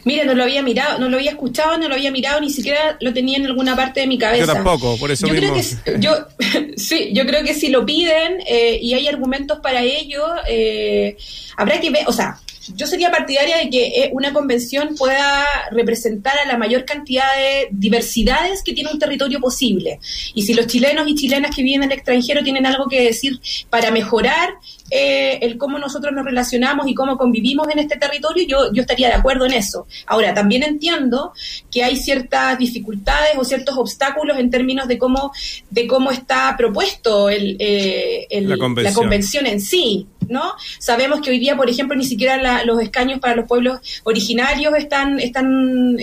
Mira, 0.05 0.25
no 0.25 0.35
lo 0.35 0.43
había 0.43 0.63
mirado, 0.63 0.99
no 0.99 1.09
lo 1.09 1.17
había 1.17 1.31
escuchado, 1.31 1.79
no 1.79 1.89
lo 1.89 1.95
había 1.95 2.11
mirado, 2.11 2.43
ni 2.43 2.51
siquiera 2.51 2.99
lo 3.01 3.15
tenía 3.15 3.39
en 3.39 3.47
alguna 3.47 3.75
parte 3.75 4.01
de 4.01 4.07
mi 4.09 4.19
cabeza. 4.19 4.45
Yo 4.45 4.53
tampoco, 4.53 4.99
por 4.99 5.11
eso 5.11 5.27
yo 5.27 5.33
mismo. 5.33 5.55
Creo 5.55 5.97
que, 5.97 6.01
yo, 6.01 6.13
sí, 6.77 7.13
yo 7.15 7.25
creo 7.25 7.43
que 7.45 7.55
si 7.55 7.71
lo 7.71 7.87
piden 7.87 8.43
eh, 8.47 8.79
y 8.79 8.93
hay 8.93 9.09
argumentos 9.09 9.61
para 9.61 9.81
ello, 9.81 10.23
eh, 10.47 11.17
habrá 11.57 11.81
que 11.81 11.89
ver, 11.89 12.05
o 12.09 12.13
sea, 12.13 12.39
yo 12.75 12.87
sería 12.87 13.11
partidaria 13.11 13.59
de 13.59 13.71
que 13.71 13.87
eh, 13.87 14.11
una 14.13 14.33
convención 14.33 14.95
pueda 14.97 15.45
representar 15.71 16.39
a 16.39 16.47
la 16.47 16.57
mayor 16.57 16.85
cantidad 16.85 17.35
de 17.37 17.69
diversidades 17.71 18.63
que 18.63 18.73
tiene 18.73 18.91
un 18.91 18.99
territorio 18.99 19.41
posible. 19.41 20.01
Y 20.35 20.43
si 20.43 20.55
los 20.55 20.67
chilenos 20.67 21.09
y 21.09 21.15
chilenas 21.15 21.55
que 21.55 21.63
viven 21.63 21.83
en 21.83 21.93
el 21.93 21.99
extranjero 21.99 22.43
tienen 22.43 22.67
algo 22.67 22.87
que 22.89 23.03
decir 23.03 23.41
para 23.71 23.91
mejorar 23.91 24.55
eh, 24.97 25.41
el 25.43 25.59
cómo 25.59 25.77
nosotros 25.77 26.13
nos 26.13 26.25
relacionamos 26.25 26.87
y 26.87 26.95
cómo 26.95 27.19
convivimos 27.19 27.67
en 27.67 27.81
este 27.81 27.97
territorio, 27.97 28.47
yo, 28.47 28.73
yo 28.73 28.83
estaría 28.83 29.09
de 29.09 29.15
acuerdo 29.15 29.45
en 29.45 29.55
eso. 29.55 29.89
Ahora, 30.07 30.33
también 30.33 30.63
entiendo 30.63 31.33
que 31.69 31.83
hay 31.83 31.97
ciertas 31.97 32.57
dificultades 32.59 33.33
o 33.37 33.45
ciertos 33.45 33.77
obstáculos 33.77 34.39
en 34.39 34.51
términos 34.51 34.87
de 34.87 34.97
cómo, 34.97 35.33
de 35.69 35.89
cómo 35.89 36.13
está 36.13 36.55
propuesto 36.57 37.29
el, 37.29 37.57
eh, 37.59 38.29
la, 38.43 38.57
convención. 38.57 39.47
en 39.47 39.61
sí. 39.61 40.07
¿no? 40.29 40.53
Sabemos 40.79 41.21
que 41.21 41.31
hoy 41.31 41.41
día, 41.41 41.57
por 41.57 41.69
ejemplo, 41.69 41.97
ni 41.97 42.05
siquiera 42.05 42.63
los 42.63 42.81
escaños 42.81 43.19
para 43.19 43.35
los 43.35 43.49
pueblos 43.49 43.81
originarios 44.05 44.75
están... 44.79 45.19
están 45.19 45.97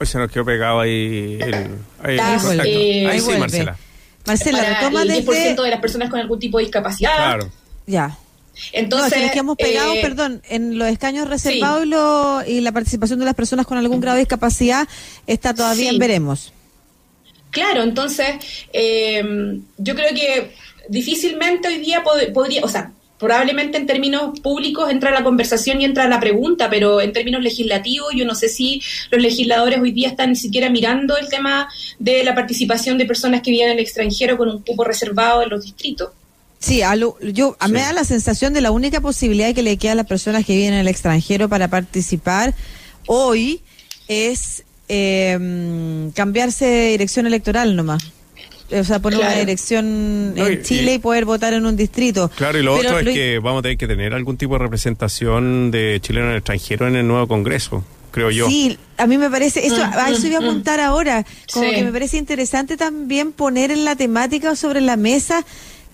Hoy 0.00 0.06
se 0.06 0.16
nos 0.16 0.30
quedó 0.30 0.46
pegado 0.46 0.80
ahí 0.80 1.38
el, 1.42 1.54
ahí, 2.02 2.18
ahí 3.06 3.20
sí, 3.20 3.32
Marcela. 3.38 3.76
Marcela, 4.26 4.62
retoma 4.62 5.02
el 5.02 5.10
10% 5.10 5.62
de 5.62 5.70
las 5.70 5.80
personas 5.80 6.10
con 6.10 6.20
algún 6.20 6.38
tipo 6.38 6.58
de 6.58 6.64
discapacidad. 6.64 7.14
Claro. 7.14 7.50
Ya. 7.86 8.16
Entonces, 8.72 9.20
no, 9.20 9.32
que 9.32 9.38
hemos 9.38 9.56
pegado, 9.56 9.94
eh, 9.94 10.00
perdón, 10.00 10.42
en 10.48 10.78
los 10.78 10.88
escaños 10.88 11.28
reservados 11.28 11.84
y, 12.46 12.60
la 12.60 12.72
participación 12.72 13.18
de 13.18 13.24
las 13.24 13.34
personas 13.34 13.66
con 13.66 13.78
algún 13.78 14.00
grado 14.00 14.16
de 14.16 14.22
discapacidad 14.22 14.88
está 15.26 15.54
todavía 15.54 15.90
en 15.90 15.98
veremos. 15.98 16.52
Claro, 17.50 17.82
entonces 17.82 18.36
eh, 18.72 19.60
yo 19.78 19.94
creo 19.94 20.14
que 20.14 20.54
difícilmente 20.88 21.68
hoy 21.68 21.78
día 21.78 22.02
podría, 22.02 22.64
o 22.64 22.68
sea, 22.68 22.92
probablemente 23.18 23.78
en 23.78 23.86
términos 23.86 24.38
públicos 24.40 24.90
entra 24.90 25.10
la 25.10 25.22
conversación 25.22 25.80
y 25.80 25.84
entra 25.84 26.08
la 26.08 26.20
pregunta, 26.20 26.68
pero 26.68 27.00
en 27.00 27.12
términos 27.12 27.42
legislativos 27.42 28.12
yo 28.14 28.24
no 28.24 28.34
sé 28.34 28.48
si 28.48 28.82
los 29.10 29.22
legisladores 29.22 29.78
hoy 29.80 29.92
día 29.92 30.08
están 30.08 30.30
ni 30.30 30.36
siquiera 30.36 30.68
mirando 30.70 31.16
el 31.16 31.28
tema 31.28 31.68
de 31.98 32.24
la 32.24 32.34
participación 32.34 32.98
de 32.98 33.06
personas 33.06 33.42
que 33.42 33.50
viven 33.50 33.68
en 33.68 33.78
el 33.78 33.84
extranjero 33.84 34.36
con 34.36 34.48
un 34.48 34.62
cupo 34.62 34.84
reservado 34.84 35.42
en 35.42 35.50
los 35.50 35.64
distritos. 35.64 36.10
Sí, 36.58 36.82
a 36.82 36.94
yo 36.94 37.56
a 37.58 37.68
me 37.68 37.80
da 37.80 37.92
la 37.92 38.04
sensación 38.04 38.54
de 38.54 38.62
la 38.62 38.70
única 38.70 39.00
posibilidad 39.00 39.54
que 39.54 39.62
le 39.62 39.76
queda 39.76 39.92
a 39.92 39.96
las 39.96 40.06
personas 40.06 40.46
que 40.46 40.56
viven 40.56 40.72
en 40.72 40.80
el 40.80 40.88
extranjero 40.88 41.48
para 41.48 41.68
participar 41.68 42.54
hoy 43.06 43.60
es 44.08 44.64
eh, 44.88 46.10
cambiarse 46.14 46.64
de 46.64 46.88
dirección 46.88 47.26
electoral 47.26 47.76
nomás 47.76 48.13
o 48.78 48.84
sea, 48.84 48.98
poner 48.98 49.20
una 49.20 49.34
dirección 49.34 50.34
en 50.36 50.62
Chile 50.62 50.94
y, 50.94 50.98
poder 50.98 51.24
votar 51.24 51.52
en 51.54 51.66
un 51.66 51.76
distrito. 51.76 52.30
Claro, 52.36 52.58
y 52.58 52.62
lo 52.62 52.74
otro 52.74 52.98
es 52.98 53.08
que 53.08 53.38
vamos 53.38 53.60
a 53.60 53.62
tener 53.62 53.78
que 53.78 53.86
tener 53.86 54.14
algún 54.14 54.36
tipo 54.36 54.54
de 54.54 54.60
representación 54.60 55.70
de 55.70 55.98
chilenos 56.02 56.26
en 56.26 56.32
el 56.32 56.38
extranjero 56.38 56.86
en 56.88 56.96
el 56.96 57.06
nuevo 57.06 57.26
Congreso. 57.26 57.84
Creo 58.10 58.30
yo. 58.30 58.46
Sí, 58.48 58.78
a 58.96 59.08
mí 59.08 59.18
me 59.18 59.28
parece, 59.28 59.66
eso, 59.66 59.82
a 59.82 60.08
eso 60.08 60.26
iba 60.28 60.38
a 60.38 60.40
apuntar 60.40 60.78
ahora, 60.78 61.26
como 61.52 61.68
que 61.68 61.82
me 61.82 61.90
parece 61.90 62.16
interesante 62.16 62.76
también 62.76 63.32
poner 63.32 63.72
en 63.72 63.84
la 63.84 63.96
temática 63.96 64.54
sobre 64.54 64.80
la 64.80 64.96
mesa 64.96 65.44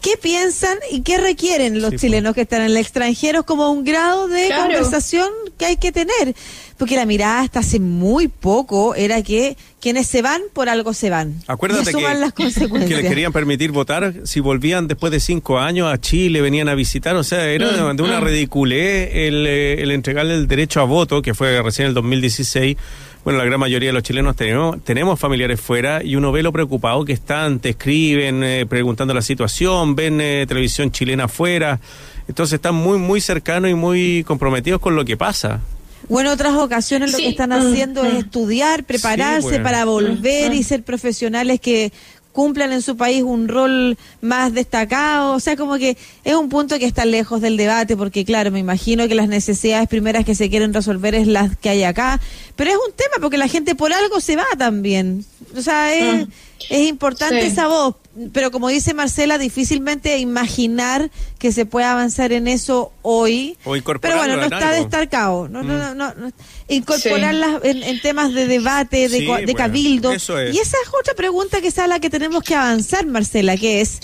qué 0.01 0.17
piensan 0.21 0.79
y 0.91 1.03
qué 1.03 1.19
requieren 1.19 1.81
los 1.81 1.95
chilenos 1.97 2.35
que 2.35 2.43
están 2.43 2.63
en 2.63 2.69
el 2.69 2.77
extranjero 2.77 3.45
como 3.45 3.71
un 3.71 3.85
grado 3.85 4.29
de 4.29 4.51
conversación 4.55 5.29
que 5.59 5.67
hay 5.67 5.77
que 5.77 5.93
tener. 5.93 6.35
Porque 6.81 6.97
la 6.97 7.05
mirada 7.05 7.41
hasta 7.41 7.61
hace 7.61 7.79
muy 7.79 8.29
poco 8.29 8.95
era 8.95 9.23
que 9.23 9.59
quienes 9.83 10.07
se 10.07 10.23
van, 10.23 10.41
por 10.55 10.71
algo 10.71 10.95
se 10.95 11.11
van. 11.11 11.35
Acuérdate 11.47 11.93
que, 11.93 12.01
las 12.01 12.33
consecuencias. 12.33 12.89
que 12.89 12.97
les 13.03 13.07
querían 13.07 13.35
permitir 13.35 13.71
votar 13.71 14.15
si 14.25 14.41
volvían 14.41 14.89
después 14.89 15.13
de 15.13 15.21
cinco 15.21 15.59
años 15.59 15.93
a 15.93 16.01
Chile, 16.01 16.41
venían 16.41 16.71
a 16.71 16.75
visitar. 16.75 17.15
O 17.17 17.23
sea, 17.23 17.45
era 17.51 17.71
de, 17.71 18.03
una 18.03 18.21
mm. 18.23 18.25
ridiculez 18.25 19.11
el, 19.13 19.47
eh, 19.47 19.83
el 19.83 19.91
entregarle 19.91 20.33
el 20.33 20.49
derecho 20.49 20.81
a 20.81 20.85
voto, 20.85 21.21
que 21.21 21.35
fue 21.35 21.61
recién 21.61 21.85
en 21.85 21.89
el 21.91 21.95
2016 21.97 22.79
bueno, 23.23 23.39
la 23.39 23.45
gran 23.45 23.61
mayoría 23.61 23.91
de 23.91 23.93
los 23.93 24.03
chilenos 24.03 24.35
tenemos, 24.35 24.83
tenemos 24.83 25.21
familiares 25.21 25.61
fuera 25.61 26.03
y 26.03 26.17
uno 26.17 26.33
ve 26.33 26.43
lo 26.43 26.53
preocupado 26.53 27.05
que 27.05 27.13
están, 27.13 27.61
te 27.61 27.71
escriben 27.71 28.43
eh, 28.43 28.65
preguntando 28.67 29.13
la 29.13 29.21
situación, 29.21 29.95
ven 29.95 30.23
eh, 30.23 30.47
televisión 30.49 30.91
chilena 30.91 31.25
afuera, 31.25 31.81
entonces 32.27 32.55
están 32.55 32.75
muy, 32.75 32.99
muy 32.99 33.21
cercanos 33.21 33.71
y 33.71 33.75
muy 33.75 34.25
comprometidos 34.25 34.81
con 34.81 34.97
lo 34.97 35.05
que 35.05 35.19
pasa. 35.19 35.61
Bueno, 36.09 36.33
otras 36.33 36.55
ocasiones 36.55 37.13
lo 37.13 37.19
que 37.19 37.29
están 37.29 37.53
haciendo 37.53 38.05
es 38.05 38.15
mm, 38.15 38.19
estudiar, 38.19 38.85
prepararse 38.85 39.61
para 39.61 39.85
volver 39.85 40.55
y 40.55 40.63
ser 40.63 40.83
profesionales 40.83 41.61
que 41.61 41.93
cumplan 42.33 42.73
en 42.73 42.83
su 42.83 42.97
país 42.97 43.23
un 43.23 43.49
rol 43.49 43.99
más 44.21 44.53
destacado. 44.53 45.35
O 45.35 45.41
sea, 45.41 45.57
como 45.57 45.79
que 45.79 45.97
es 46.25 46.35
un 46.35 46.49
punto 46.49 46.79
que 46.79 46.87
está 46.87 47.05
lejos 47.05 47.41
del 47.41 47.57
debate, 47.57 47.97
porque 47.97 48.25
claro, 48.25 48.51
me 48.51 48.59
imagino 48.59 49.09
que 49.09 49.15
las 49.15 49.29
necesidades 49.29 49.89
primeras 49.89 50.25
que 50.25 50.35
se 50.35 50.49
quieren 50.49 50.73
resolver 50.73 51.15
es 51.15 51.27
las 51.27 51.57
que 51.57 51.69
hay 51.71 51.83
acá. 51.83 52.21
Pero 52.57 52.71
es 52.71 52.77
un 52.77 52.93
tema 52.95 53.17
porque 53.21 53.39
la 53.39 53.49
gente 53.49 53.75
por 53.75 53.93
algo 53.93 54.21
se 54.21 54.37
va 54.37 54.47
también. 54.57 55.25
O 55.57 55.63
sea, 55.63 55.95
es, 55.95 56.25
ah. 56.25 56.29
Es 56.69 56.89
importante 56.89 57.47
esa 57.47 57.69
voz. 57.69 57.97
Pero 58.33 58.51
como 58.51 58.69
dice 58.69 58.93
Marcela, 58.93 59.39
difícilmente 59.39 60.19
imaginar 60.19 61.11
que 61.39 61.53
se 61.53 61.65
pueda 61.65 61.93
avanzar 61.93 62.33
en 62.33 62.49
eso 62.49 62.93
hoy. 63.03 63.57
pero 64.01 64.17
bueno, 64.17 64.37
no 64.37 64.43
está 64.43 64.73
destacado. 64.73 65.49
No, 65.49 65.63
no, 65.63 65.95
no, 65.95 66.15
no, 66.15 66.33
Incorporarlas 66.69 67.61
en, 67.65 68.01
temas 68.01 68.35
de 68.35 68.47
debate, 68.47 69.09
de, 69.09 69.55
cabildo. 69.55 70.13
Y 70.13 70.17
esa 70.59 70.77
es 70.83 70.89
otra 70.99 71.15
pregunta 71.15 71.61
que 71.61 71.69
es 71.69 71.79
a 71.79 71.87
la 71.87 72.01
que 72.01 72.11
tenemos 72.11 72.43
que 72.43 72.55
avanzar, 72.55 73.07
Marcela, 73.07 73.57
que 73.57 73.81
es... 73.81 74.01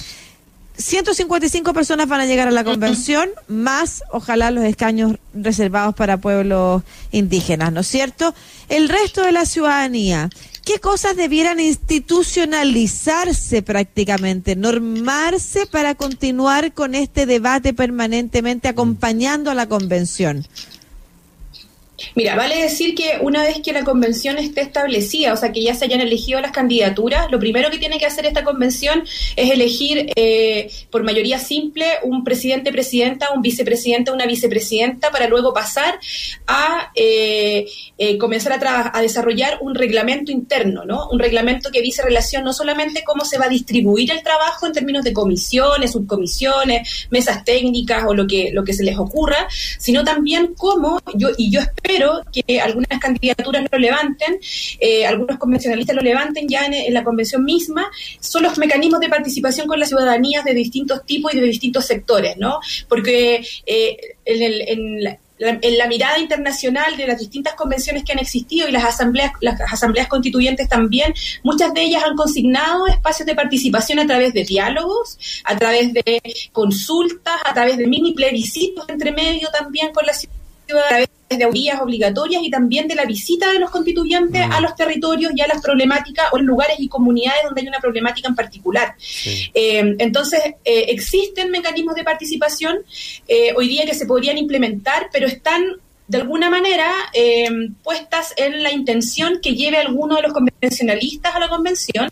155 0.79 1.73
personas 1.73 2.07
van 2.07 2.21
a 2.21 2.27
llegar 2.27 2.49
a 2.49 2.51
la 2.51 2.63
convención, 2.63 3.31
más 3.49 4.05
ojalá 4.11 4.51
los 4.51 4.65
escaños 4.65 5.17
reservados 5.33 5.95
para 5.95 6.19
pueblos 6.19 6.83
indígenas, 7.13 7.73
¿no 7.73 7.81
es 7.81 7.87
cierto? 7.87 8.35
El 8.69 8.91
resto 8.91 9.23
de 9.23 9.33
la 9.33 9.47
ciudadanía, 9.47 10.29
¿qué 10.67 10.81
cosas 10.81 11.17
debieran 11.17 11.61
institucionalizarse 11.61 13.63
prácticamente, 13.63 14.57
normarse 14.57 15.67
para 15.67 15.95
continuar 15.95 16.75
con 16.75 16.97
este 16.97 17.25
debate 17.25 17.73
permanentemente 17.73 18.67
acompañando 18.67 19.53
a 19.53 19.55
la 19.55 19.69
convención? 19.69 20.45
Mira, 22.15 22.37
vale 22.37 22.61
decir 22.61 22.95
que 22.95 23.19
una 23.21 23.43
vez 23.43 23.61
que 23.63 23.73
la 23.73 23.85
convención 23.85 24.39
esté 24.39 24.61
establecida, 24.61 25.33
o 25.33 25.37
sea, 25.37 25.53
que 25.53 25.63
ya 25.63 25.75
se 25.75 25.87
hayan 25.87 26.01
elegido 26.01 26.41
las 26.41 26.53
candidaturas, 26.53 27.31
lo 27.31 27.39
primero 27.39 27.71
que 27.71 27.79
tiene 27.79 27.99
que 27.99 28.07
hacer 28.07 28.27
esta 28.27 28.45
convención 28.45 29.05
es 29.35 29.51
elegir 29.51 30.11
eh, 30.17 30.71
por 30.91 31.05
mayoría 31.05 31.39
simple 31.39 31.87
un 32.03 32.25
presidente, 32.25 32.73
presidenta, 32.73 33.33
un 33.35 33.43
vicepresidente, 33.43 34.11
una 34.11 34.27
vicepresidenta, 34.27 35.11
para 35.11 35.29
luego 35.29 35.55
pasar 35.55 35.99
a 36.47 36.91
eh, 36.95 37.67
eh, 37.99 38.19
comenzar 38.19 38.53
a, 38.53 38.93
a, 38.97 39.01
desarrollar 39.01 39.59
un 39.61 39.75
reglamento 39.75 40.33
interno, 40.33 40.85
¿no? 40.85 41.09
Un 41.11 41.19
reglamento 41.19 41.71
que 41.71 41.81
dice 41.81 42.03
relación 42.03 42.45
no 42.45 42.53
solamente 42.53 43.05
cómo 43.05 43.25
se 43.25 43.39
va 43.39 43.47
a 43.47 43.49
distribuir 43.49 44.11
el 44.11 44.23
trabajo 44.23 44.67
en 44.67 44.73
términos 44.73 45.05
de 45.05 45.13
comisiones, 45.13 45.93
subcomisiones, 45.93 47.09
mesas 47.11 47.45
técnicas 47.45 48.05
o 48.07 48.15
lo 48.15 48.27
que, 48.27 48.51
lo 48.53 48.65
que 48.65 48.75
se 48.75 48.85
les 48.85 48.99
ocurra, 48.99 49.49
sino 49.79 50.05
también 50.05 50.55
cómo, 50.57 51.01
yo, 51.15 51.31
y 51.37 51.51
yo 51.51 51.61
espero 51.61 51.86
espero 51.87 52.23
que 52.33 52.61
algunas 52.61 52.99
candidaturas 53.01 53.65
lo 53.71 53.79
levanten, 53.79 54.39
eh, 54.81 55.07
algunos 55.07 55.39
convencionalistas 55.39 55.95
lo 55.95 56.03
levanten 56.03 56.49
ya 56.49 56.67
en, 56.67 56.93
la 56.93 57.05
convención 57.05 57.45
misma, 57.45 57.89
son 58.21 58.43
los 58.43 58.59
mecanismos 58.59 59.01
de 59.01 59.09
participación 59.09 59.67
con 59.67 59.79
las 59.79 59.89
ciudadanías 59.89 60.45
de 60.45 60.55
distintos 60.55 61.05
tipos 61.05 61.33
y 61.35 61.41
de 61.41 61.47
distintos 61.47 61.85
sectores, 61.87 62.37
¿no? 62.37 62.59
Porque 62.89 63.47
eh, 63.67 63.97
en, 64.25 64.43
el, 64.43 64.61
en 64.69 65.05
la, 65.05 65.19
en 65.39 65.79
la 65.79 65.87
mirada 65.87 66.19
internacional 66.19 66.97
de 66.97 67.07
las 67.07 67.19
distintas 67.19 67.55
convenciones 67.55 68.03
que 68.05 68.13
han 68.13 68.19
existido 68.19 68.69
y 68.69 68.73
las 68.73 68.85
asambleas, 68.85 69.33
las 69.41 69.61
asambleas 69.61 70.09
constituyentes 70.09 70.69
también, 70.69 71.15
muchas 71.45 71.73
de 71.73 71.83
ellas 71.83 72.03
han 72.05 72.17
consignado 72.17 72.87
espacios 72.89 73.27
de 73.27 73.35
participación 73.35 73.99
a 74.01 74.07
través 74.07 74.33
de 74.33 74.45
diálogos, 74.45 75.19
a 75.45 75.57
través 75.57 75.93
de 75.93 76.23
consultas, 76.53 77.37
a 77.45 77.55
través 77.55 77.77
de 77.77 77.87
mini 77.87 78.13
plebiscitos 78.13 78.89
entre 78.89 79.13
medio 79.13 79.49
también 79.51 79.93
con 79.93 80.05
la 80.07 80.15
ciudadanía 80.15 80.36
a 80.75 80.89
través 80.89 81.09
de 81.29 81.45
audiencias 81.45 81.81
obligatorias 81.81 82.43
y 82.43 82.51
también 82.51 82.87
de 82.87 82.95
la 82.95 83.05
visita 83.05 83.51
de 83.53 83.59
los 83.59 83.71
constituyentes 83.71 84.47
mm. 84.47 84.53
a 84.53 84.61
los 84.61 84.77
territorios 84.77 85.33
y 85.35 85.41
a 85.41 85.47
las 85.47 85.61
problemáticas 85.61 86.27
o 86.33 86.39
en 86.39 86.47
lugares 86.47 86.77
y 86.79 86.89
comunidades 86.89 87.45
donde 87.45 87.63
hay 87.63 87.69
una 87.69 87.81
problemática 87.81 88.29
en 88.29 88.35
particular. 88.35 88.95
Eh, 89.55 89.97
entonces, 89.99 90.41
eh, 90.65 90.87
existen 90.89 91.51
mecanismos 91.51 91.95
de 91.95 92.05
participación 92.05 92.79
eh, 93.27 93.53
hoy 93.57 93.69
día 93.69 93.85
que 93.85 93.95
se 93.95 94.07
podrían 94.07 94.39
implementar, 94.39 95.09
pero 95.13 95.27
están 95.27 95.65
de 96.09 96.19
alguna 96.19 96.49
manera 96.49 96.89
puestas 97.83 98.33
en 98.37 98.63
la 98.63 98.71
intención 98.71 99.41
que 99.43 99.57
lleve 99.57 99.79
a 99.79 99.81
alguno 99.81 100.15
de 100.15 100.23
los 100.23 100.33
convencionalistas 100.33 101.35
a 101.35 101.41
la 101.41 101.49
convención, 101.49 102.09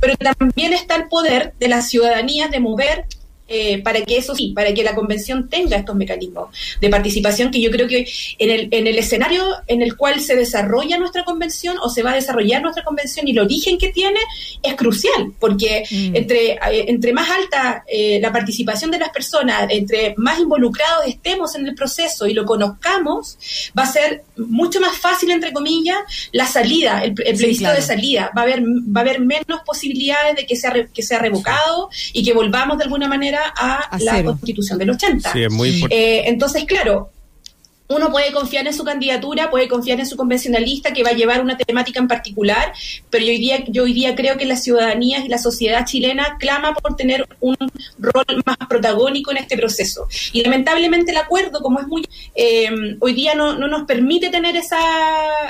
pero 0.00 0.14
también 0.16 0.72
está 0.72 0.94
el 0.94 1.08
poder 1.08 1.52
de 1.58 1.66
las 1.66 1.88
ciudadanías 1.88 2.52
de 2.52 2.60
mover 2.60 3.06
eh, 3.48 3.82
para 3.82 4.00
que 4.02 4.16
eso 4.16 4.34
sí, 4.34 4.52
para 4.54 4.74
que 4.74 4.82
la 4.82 4.94
convención 4.94 5.48
tenga 5.48 5.76
estos 5.76 5.94
mecanismos 5.94 6.48
de 6.80 6.88
participación 6.88 7.50
que 7.50 7.60
yo 7.60 7.70
creo 7.70 7.86
que 7.86 8.08
en 8.38 8.50
el, 8.50 8.68
en 8.72 8.86
el 8.88 8.98
escenario 8.98 9.44
en 9.68 9.82
el 9.82 9.96
cual 9.96 10.20
se 10.20 10.34
desarrolla 10.34 10.98
nuestra 10.98 11.24
convención 11.24 11.76
o 11.80 11.88
se 11.88 12.02
va 12.02 12.12
a 12.12 12.14
desarrollar 12.14 12.60
nuestra 12.60 12.82
convención 12.82 13.28
y 13.28 13.30
el 13.30 13.38
origen 13.38 13.78
que 13.78 13.92
tiene 13.92 14.18
es 14.62 14.74
crucial, 14.74 15.32
porque 15.38 15.84
mm. 15.88 16.16
entre, 16.16 16.52
eh, 16.52 16.58
entre 16.88 17.12
más 17.12 17.30
alta 17.30 17.84
eh, 17.86 18.18
la 18.20 18.32
participación 18.32 18.90
de 18.90 18.98
las 18.98 19.10
personas, 19.10 19.66
entre 19.70 20.14
más 20.16 20.40
involucrados 20.40 21.06
estemos 21.06 21.54
en 21.54 21.68
el 21.68 21.74
proceso 21.74 22.26
y 22.26 22.34
lo 22.34 22.44
conozcamos, 22.44 23.38
va 23.78 23.84
a 23.84 23.92
ser 23.92 24.24
mucho 24.36 24.80
más 24.80 24.96
fácil, 24.98 25.30
entre 25.30 25.52
comillas, 25.52 25.98
la 26.32 26.46
salida, 26.46 27.04
el, 27.04 27.14
plebiscito 27.14 27.72
de 27.72 27.82
salida. 27.82 28.30
Va 28.36 28.42
a 28.42 28.44
haber, 28.44 28.62
va 28.62 29.00
a 29.00 29.04
haber 29.04 29.20
menos 29.20 29.60
posibilidades 29.64 30.36
de 30.36 30.46
que 30.46 30.56
sea, 30.56 30.72
que 30.92 31.02
sea 31.02 31.18
revocado 31.18 31.90
y 32.12 32.24
que 32.24 32.32
volvamos 32.32 32.78
de 32.78 32.84
alguna 32.84 33.08
manera 33.08 33.35
a, 33.36 33.98
la 34.00 34.24
constitución 34.24 34.78
del 34.78 34.90
80. 34.90 35.32
Eh, 35.90 36.22
entonces, 36.26 36.64
claro, 36.64 37.10
uno 37.88 38.10
puede 38.10 38.32
confiar 38.32 38.66
en 38.66 38.74
su 38.74 38.84
candidatura, 38.84 39.50
puede 39.50 39.68
confiar 39.68 40.00
en 40.00 40.06
su 40.06 40.16
convencionalista 40.16 40.92
que 40.92 41.02
va 41.02 41.10
a 41.10 41.14
llevar 41.14 41.40
una 41.40 41.56
temática 41.56 42.00
en 42.00 42.08
particular, 42.08 42.72
pero 43.10 43.24
yo 43.24 43.30
hoy 43.30 43.38
día, 43.38 43.64
yo 43.68 43.84
hoy 43.84 43.92
día 43.92 44.14
creo 44.14 44.36
que 44.36 44.44
la 44.44 44.56
ciudadanía 44.56 45.24
y 45.24 45.28
la 45.28 45.38
sociedad 45.38 45.84
chilena 45.84 46.36
clama 46.38 46.74
por 46.74 46.96
tener 46.96 47.26
un 47.40 47.56
rol 47.98 48.42
más 48.44 48.56
protagónico 48.68 49.30
en 49.30 49.36
este 49.38 49.56
proceso. 49.56 50.08
Y 50.32 50.42
lamentablemente 50.42 51.12
el 51.12 51.18
acuerdo, 51.18 51.60
como 51.60 51.80
es 51.80 51.86
muy 51.86 52.06
eh, 52.34 52.68
hoy 52.98 53.12
día 53.14 53.34
no, 53.34 53.56
no 53.56 53.68
nos 53.68 53.84
permite 53.86 54.30
tener 54.30 54.56
esa, 54.56 54.78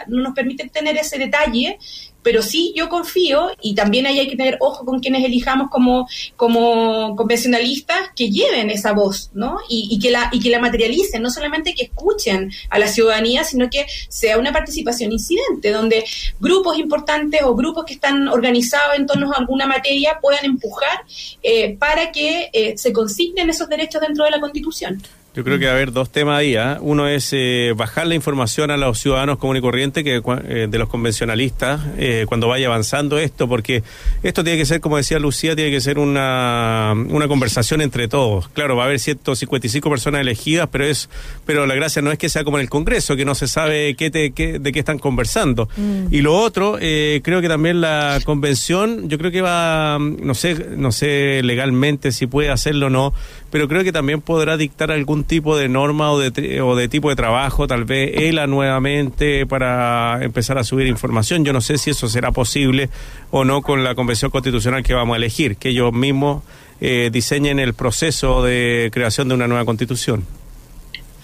no 0.07 0.23
nos 0.23 0.35
permite 0.35 0.69
tener 0.69 0.97
ese 0.99 1.19
detalle, 1.19 1.79
pero 2.27 2.43
sí 2.43 2.73
yo 2.75 2.89
confío, 2.89 3.53
y 3.63 3.77
también 3.77 4.05
ahí 4.05 4.19
hay 4.19 4.29
que 4.29 4.35
tener 4.35 4.57
ojo 4.59 4.85
con 4.85 4.99
quienes 4.99 5.25
elijamos 5.25 5.71
como, 5.71 6.09
como 6.35 7.15
convencionalistas, 7.15 8.11
que 8.17 8.31
lleven 8.31 8.69
esa 8.69 8.93
voz, 8.95 9.31
¿no? 9.33 9.59
Y, 9.69 9.97
que 10.01 10.11
la, 10.11 10.29
y 10.33 10.41
que 10.41 10.51
la 10.51 10.59
materialicen, 10.59 11.23
no 11.23 11.31
solamente 11.31 11.73
que 11.73 11.85
escuchen 11.85 12.51
a 12.69 12.81
la 12.81 12.89
ciudadanía, 12.89 13.45
sino 13.45 13.71
que 13.71 13.87
sea 14.09 14.39
una 14.39 14.53
participación 14.53 15.13
incidente, 15.13 15.71
donde 15.71 16.05
grupos 16.41 16.77
importantes 16.81 17.45
o 17.45 17.55
grupos 17.55 17.85
que 17.85 17.95
están 17.95 18.27
organizados 18.27 18.97
en 18.97 19.07
torno 19.07 19.33
a 19.33 19.37
alguna 19.37 19.67
materia 19.67 20.19
puedan 20.21 20.45
empujar 20.45 21.05
eh, 21.45 21.77
para 21.79 22.11
que 22.11 22.51
eh, 22.53 22.77
se 22.77 22.93
consignen 22.93 23.51
esos 23.51 23.69
derechos 23.69 24.01
dentro 24.01 24.25
de 24.25 24.33
la 24.33 24.41
Constitución. 24.41 25.01
Yo 25.37 25.45
creo 25.45 25.59
que 25.59 25.67
va 25.67 25.73
a 25.73 25.75
haber 25.75 25.93
dos 25.93 26.09
temas 26.09 26.39
ahí. 26.39 26.57
¿ah? 26.57 26.79
Uno 26.81 27.07
es 27.07 27.29
eh, 27.33 27.75
bajar 27.77 28.07
la 28.07 28.15
información 28.15 28.71
a 28.71 28.79
los 28.79 28.99
ciudadanos 28.99 29.37
comunes 29.37 29.61
y 29.61 29.63
corrientes 29.63 30.03
que, 30.03 30.23
eh, 30.49 30.67
de 30.67 30.79
los 30.79 30.89
convencionalistas 30.89 31.83
eh, 31.99 32.25
cuando 32.27 32.49
vaya 32.49 32.69
avanzando 32.69 33.19
esto, 33.19 33.47
porque 33.47 33.83
esto 34.23 34.43
tiene 34.43 34.59
que 34.59 34.65
ser, 34.65 34.81
como 34.81 34.97
decía 34.97 35.19
Lucía, 35.19 35.55
tiene 35.55 35.71
que 35.71 35.83
ser 35.83 35.99
una, 35.99 36.95
una 37.11 37.29
conversación 37.29 37.83
entre 37.83 38.09
todos. 38.09 38.49
Claro, 38.49 38.77
va 38.77 38.85
a 38.85 38.87
haber 38.87 38.99
155 38.99 39.91
personas 39.91 40.23
elegidas, 40.23 40.71
pero 40.73 40.87
es 40.87 41.11
pero 41.45 41.67
la 41.67 41.75
gracia 41.75 42.01
no 42.01 42.11
es 42.11 42.17
que 42.17 42.31
sea 42.31 42.43
como 42.43 42.57
en 42.57 42.63
el 42.63 42.71
Congreso, 42.71 43.15
que 43.15 43.27
no 43.27 43.35
se 43.35 43.47
sabe 43.47 43.95
qué 43.95 44.09
de 44.09 44.33
qué 44.33 44.79
están 44.79 44.99
conversando. 44.99 45.69
Mm. 45.77 46.15
Y 46.15 46.23
lo 46.23 46.35
otro, 46.35 46.79
creo 46.79 47.43
que 47.43 47.49
también 47.49 47.83
la 47.83 48.21
convención, 48.25 49.11
yo 49.11 49.19
creo 49.19 49.31
que 49.31 49.43
va, 49.43 49.99
no 49.99 50.35
sé, 50.35 50.55
no 50.79 50.93
sé 50.93 51.43
legalmente 51.43 52.11
si 52.11 52.27
puede 52.27 52.49
hacerlo 52.49 52.87
o 52.87 52.91
no, 52.91 53.13
pero 53.57 53.69
creo 53.69 53.85
que 53.85 53.93
también 53.93 54.21
podrá 54.21 54.59
dictar 54.59 54.93
algún 54.93 55.25
tipo 55.25 55.57
de 55.57 55.67
norma 55.67 56.13
o 56.13 56.19
de, 56.19 56.61
o 56.61 56.77
de 56.77 56.89
tipo 56.89 57.09
de 57.09 57.17
trabajo, 57.17 57.67
tal 57.67 57.87
vez 57.87 58.11
ELA 58.13 58.47
nuevamente 58.47 59.47
para 59.47 60.23
empezar 60.23 60.59
a 60.59 60.63
subir 60.63 60.87
información. 60.89 61.43
Yo 61.43 61.55
no 61.55 61.63
sé 61.63 61.79
si 61.79 61.89
eso 61.89 62.07
será 62.07 62.33
posible 62.33 62.91
o 63.31 63.47
no 63.47 63.63
con 63.63 63.83
la 63.83 63.95
convención 63.95 64.31
constitucional 64.31 64.83
que 64.83 64.93
vamos 64.93 65.15
a 65.15 65.17
elegir, 65.17 65.57
que 65.57 65.71
ellos 65.71 65.91
mismos 65.95 66.43
eh, 66.83 67.09
diseñen 67.11 67.59
el 67.59 67.73
proceso 67.73 68.45
de 68.45 68.91
creación 68.93 69.29
de 69.29 69.37
una 69.37 69.49
nueva 69.49 69.65
constitución. 69.65 70.27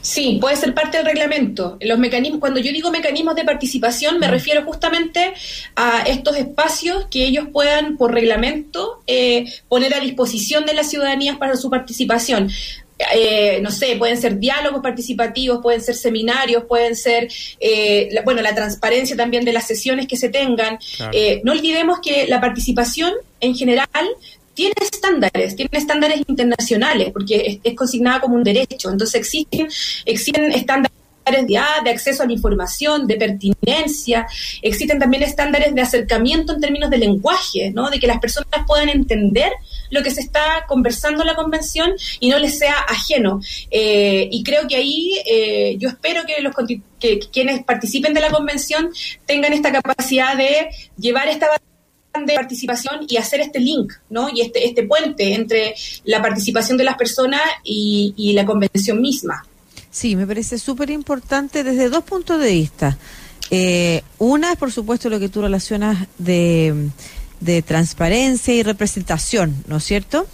Sí, 0.02 0.38
puede 0.40 0.56
ser 0.56 0.74
parte 0.74 0.98
del 0.98 1.06
reglamento. 1.06 1.78
Los 1.80 1.98
mecanismos, 1.98 2.40
cuando 2.40 2.58
yo 2.58 2.72
digo 2.72 2.90
mecanismos 2.90 3.36
de 3.36 3.44
participación, 3.44 4.18
me 4.18 4.26
mm. 4.26 4.30
refiero 4.30 4.64
justamente 4.64 5.32
a 5.76 6.02
estos 6.02 6.36
espacios 6.36 7.06
que 7.08 7.24
ellos 7.24 7.46
puedan, 7.52 7.96
por 7.96 8.12
reglamento, 8.12 9.02
eh, 9.06 9.46
poner 9.68 9.94
a 9.94 10.00
disposición 10.00 10.66
de 10.66 10.74
las 10.74 10.90
ciudadanías 10.90 11.38
para 11.38 11.56
su 11.56 11.70
participación. 11.70 12.50
Eh, 13.14 13.60
no 13.62 13.70
sé, 13.70 13.96
pueden 13.96 14.20
ser 14.20 14.38
diálogos 14.38 14.82
participativos, 14.82 15.60
pueden 15.62 15.80
ser 15.80 15.94
seminarios, 15.94 16.64
pueden 16.64 16.96
ser, 16.96 17.28
eh, 17.60 18.10
bueno, 18.24 18.42
la 18.42 18.54
transparencia 18.54 19.16
también 19.16 19.44
de 19.44 19.52
las 19.52 19.66
sesiones 19.66 20.08
que 20.08 20.16
se 20.16 20.28
tengan. 20.28 20.78
no 21.44 21.52
olvidemos 21.52 22.00
que 22.00 22.26
la 22.26 22.40
participación 22.40 23.12
en 23.40 23.54
general 23.54 23.88
tiene 24.54 24.74
estándares, 24.80 25.56
tiene 25.56 25.70
estándares 25.72 26.22
internacionales, 26.26 27.10
porque 27.12 27.60
es, 27.62 27.74
consignada 27.74 28.20
como 28.20 28.34
un 28.34 28.44
derecho. 28.44 28.90
Entonces 28.90 29.16
existen, 29.16 29.68
existen 30.04 30.52
estándares 30.52 30.92
de, 31.24 31.58
de 31.84 31.90
acceso 31.90 32.22
a 32.22 32.26
la 32.26 32.32
información, 32.32 33.06
de 33.06 33.16
pertinencia, 33.16 34.26
existen 34.60 34.98
también 34.98 35.22
estándares 35.22 35.74
de 35.74 35.80
acercamiento 35.80 36.52
en 36.52 36.60
términos 36.60 36.90
de 36.90 36.98
lenguaje, 36.98 37.70
¿no? 37.70 37.90
de 37.90 37.98
que 37.98 38.06
las 38.06 38.18
personas 38.18 38.64
puedan 38.66 38.88
entender 38.88 39.52
lo 39.90 40.02
que 40.02 40.10
se 40.10 40.20
está 40.20 40.64
conversando 40.66 41.22
en 41.22 41.28
la 41.28 41.34
convención 41.34 41.92
y 42.18 42.28
no 42.28 42.38
les 42.38 42.58
sea 42.58 42.74
ajeno. 42.88 43.40
Eh, 43.70 44.28
y 44.30 44.42
creo 44.42 44.66
que 44.66 44.76
ahí 44.76 45.20
eh, 45.26 45.76
yo 45.78 45.88
espero 45.88 46.22
que, 46.24 46.40
los, 46.40 46.54
que 46.98 47.20
quienes 47.32 47.62
participen 47.64 48.14
de 48.14 48.20
la 48.20 48.30
convención 48.30 48.90
tengan 49.26 49.52
esta 49.52 49.70
capacidad 49.70 50.36
de 50.36 50.70
llevar 50.98 51.28
esta 51.28 51.48
de 52.26 52.34
participación 52.34 53.06
y 53.08 53.16
hacer 53.16 53.40
este 53.40 53.58
link, 53.58 53.92
¿no? 54.10 54.28
Y 54.32 54.42
este, 54.42 54.66
este 54.66 54.82
puente 54.84 55.34
entre 55.34 55.74
la 56.04 56.20
participación 56.20 56.76
de 56.76 56.84
las 56.84 56.96
personas 56.96 57.40
y, 57.64 58.32
la 58.34 58.44
convención 58.44 59.00
misma. 59.00 59.44
Sí, 59.90 60.16
me 60.16 60.26
parece 60.26 60.58
súper 60.58 60.90
importante 60.90 61.64
desde 61.64 61.88
dos 61.88 62.04
puntos 62.04 62.40
de 62.40 62.52
vista. 62.52 62.96
Eh, 63.50 64.02
una 64.18 64.52
es, 64.52 64.58
por 64.58 64.72
supuesto, 64.72 65.10
lo 65.10 65.20
que 65.20 65.28
tú 65.28 65.42
relacionas 65.42 66.06
de, 66.18 66.90
transparencia 67.66 68.54
y 68.54 68.62
representación, 68.62 69.64
¿no 69.66 69.78
es 69.78 69.84
cierto? 69.84 70.26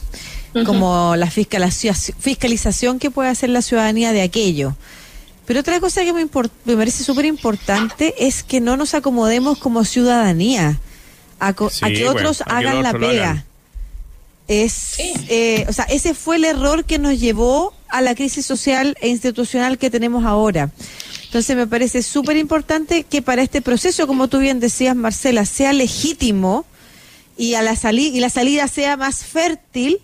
Como 0.65 1.17
la 1.17 1.31
fiscalización 1.31 2.99
que 2.99 3.11
puede 3.11 3.31
hacer 3.31 3.51
la 3.51 3.63
ciudadanía 3.63 4.13
de 4.13 4.23
aquello. 4.23 4.77
Pero 5.47 5.61
otra 5.61 5.81
cosa 5.81 6.05
que 6.05 6.13
me, 6.13 6.29
me 6.65 6.77
parece 6.77 7.05
súper 7.05 7.25
importante 7.25 8.15
es 8.19 8.43
que 8.43 8.61
no 8.61 8.77
nos 8.77 8.95
acomodemos 8.95 9.59
como 9.59 9.85
ciudadanía 9.85 10.79
a, 11.39 11.53
que 11.53 12.09
otros 12.09 12.43
hagan 12.47 12.83
la 12.83 12.93
pega. 12.93 13.45
Es, 14.47 14.95
eh, 14.99 15.67
o 15.69 15.73
sea, 15.73 15.85
ese 15.85 16.15
fue 16.15 16.37
el 16.37 16.45
error 16.45 16.85
que 16.85 16.99
nos 16.99 17.21
llevó 17.21 17.75
a 17.89 18.01
la 18.01 18.15
crisis 18.15 18.47
social 18.47 18.97
e 19.01 19.09
institucional 19.09 19.77
que 19.77 19.91
tenemos 19.91 20.25
ahora. 20.25 20.71
Entonces 21.25 21.55
me 21.55 21.67
parece 21.67 22.03
súper 22.03 22.39
importante 22.39 23.05
que 23.05 23.21
para 23.21 23.43
este 23.43 23.61
proceso, 23.61 24.07
como 24.07 24.29
tú 24.29 24.39
bien 24.39 24.61
decías, 24.61 24.97
Marcela, 24.97 25.45
sea 25.45 25.75
legítimo 25.75 26.65
y, 27.37 27.55
a 27.55 27.63
la, 27.63 27.77
salida 27.77 28.17
y 28.17 28.21
la 28.21 28.31
salida 28.31 28.67
sea 28.69 28.97
más 28.97 29.25
fértil 29.25 30.01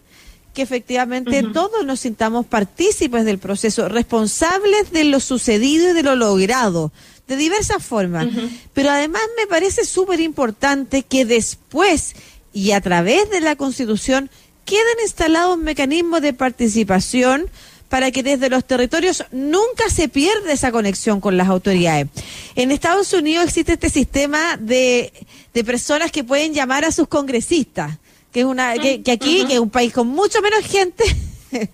que 0.52 0.62
efectivamente 0.62 1.42
todos 1.42 1.84
nos 1.84 2.00
sintamos 2.00 2.46
partícipes 2.46 3.24
del 3.24 3.38
proceso, 3.38 3.88
responsables 3.88 4.92
de 4.92 5.04
lo 5.04 5.18
sucedido 5.18 5.90
y 5.90 5.92
de 5.94 6.02
lo 6.04 6.14
logrado, 6.14 6.92
de 7.26 7.36
diversas 7.36 7.84
formas. 7.84 8.28
Pero 8.72 8.90
además 8.90 9.22
me 9.36 9.46
parece 9.46 9.84
súper 9.84 10.20
importante 10.20 11.02
que 11.02 11.24
después 11.24 12.14
y 12.52 12.72
a 12.72 12.80
través 12.80 13.30
de 13.30 13.40
la 13.40 13.56
Constitución 13.56 14.30
queden 14.64 15.00
instalados 15.02 15.58
mecanismos 15.58 16.22
de 16.22 16.32
participación 16.32 17.48
para 17.88 18.10
que 18.10 18.22
desde 18.22 18.48
los 18.48 18.64
territorios 18.64 19.24
nunca 19.30 19.88
se 19.88 20.08
pierda 20.08 20.52
esa 20.52 20.72
conexión 20.72 21.20
con 21.20 21.36
las 21.36 21.48
autoridades. 21.48 22.08
En 22.54 22.70
Estados 22.70 23.12
Unidos 23.12 23.44
existe 23.44 23.74
este 23.74 23.90
sistema 23.90 24.56
de, 24.56 25.12
de 25.52 25.64
personas 25.64 26.10
que 26.10 26.24
pueden 26.24 26.54
llamar 26.54 26.84
a 26.84 26.92
sus 26.92 27.08
congresistas 27.08 27.98
que 28.34 28.40
es 28.40 28.46
una 28.46 28.74
que, 28.74 29.00
aquí, 29.12 29.46
que 29.46 29.54
es 29.54 29.60
un 29.60 29.70
país 29.70 29.92
con 29.92 30.08
mucho 30.08 30.42
menos 30.42 30.66
gente 30.66 31.04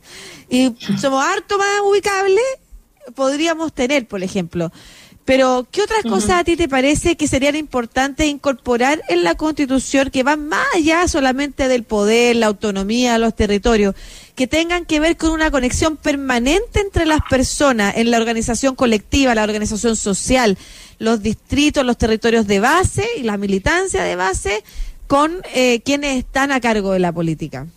y 0.50 0.76
somos 1.00 1.24
harto 1.24 1.56
más 1.56 1.80
ubicables, 1.82 2.44
podríamos 3.14 3.72
tener, 3.72 4.06
por 4.06 4.22
ejemplo. 4.22 4.70
Pero, 5.30 5.64
¿qué 5.70 5.82
otras 5.82 6.02
cosas 6.02 6.40
a 6.40 6.42
ti 6.42 6.56
te 6.56 6.66
parece 6.66 7.16
que 7.16 7.28
serían 7.28 7.54
importantes 7.54 8.26
incorporar 8.26 9.00
en 9.08 9.22
la 9.22 9.36
Constitución 9.36 10.10
que 10.10 10.24
van 10.24 10.48
más 10.48 10.66
allá 10.74 11.06
solamente 11.06 11.68
del 11.68 11.84
poder, 11.84 12.34
la 12.34 12.46
autonomía, 12.46 13.16
los 13.16 13.36
territorios, 13.36 13.94
que 14.34 14.48
tengan 14.48 14.86
que 14.86 14.98
ver 14.98 15.16
con 15.16 15.30
una 15.30 15.52
conexión 15.52 15.96
permanente 15.96 16.80
entre 16.80 17.06
las 17.06 17.20
personas 17.30 17.96
en 17.96 18.10
la 18.10 18.16
organización 18.16 18.74
colectiva, 18.74 19.36
la 19.36 19.44
organización 19.44 19.94
social, 19.94 20.58
los 20.98 21.22
distritos, 21.22 21.86
los 21.86 21.96
territorios 21.96 22.48
de 22.48 22.58
base 22.58 23.06
y 23.16 23.22
la 23.22 23.36
militancia 23.36 24.02
de 24.02 24.16
base 24.16 24.64
con 25.06 25.42
eh, 25.54 25.80
quienes 25.84 26.18
están 26.18 26.50
a 26.50 26.60
cargo 26.60 26.90
de 26.90 26.98
la 26.98 27.12
política? 27.12 27.68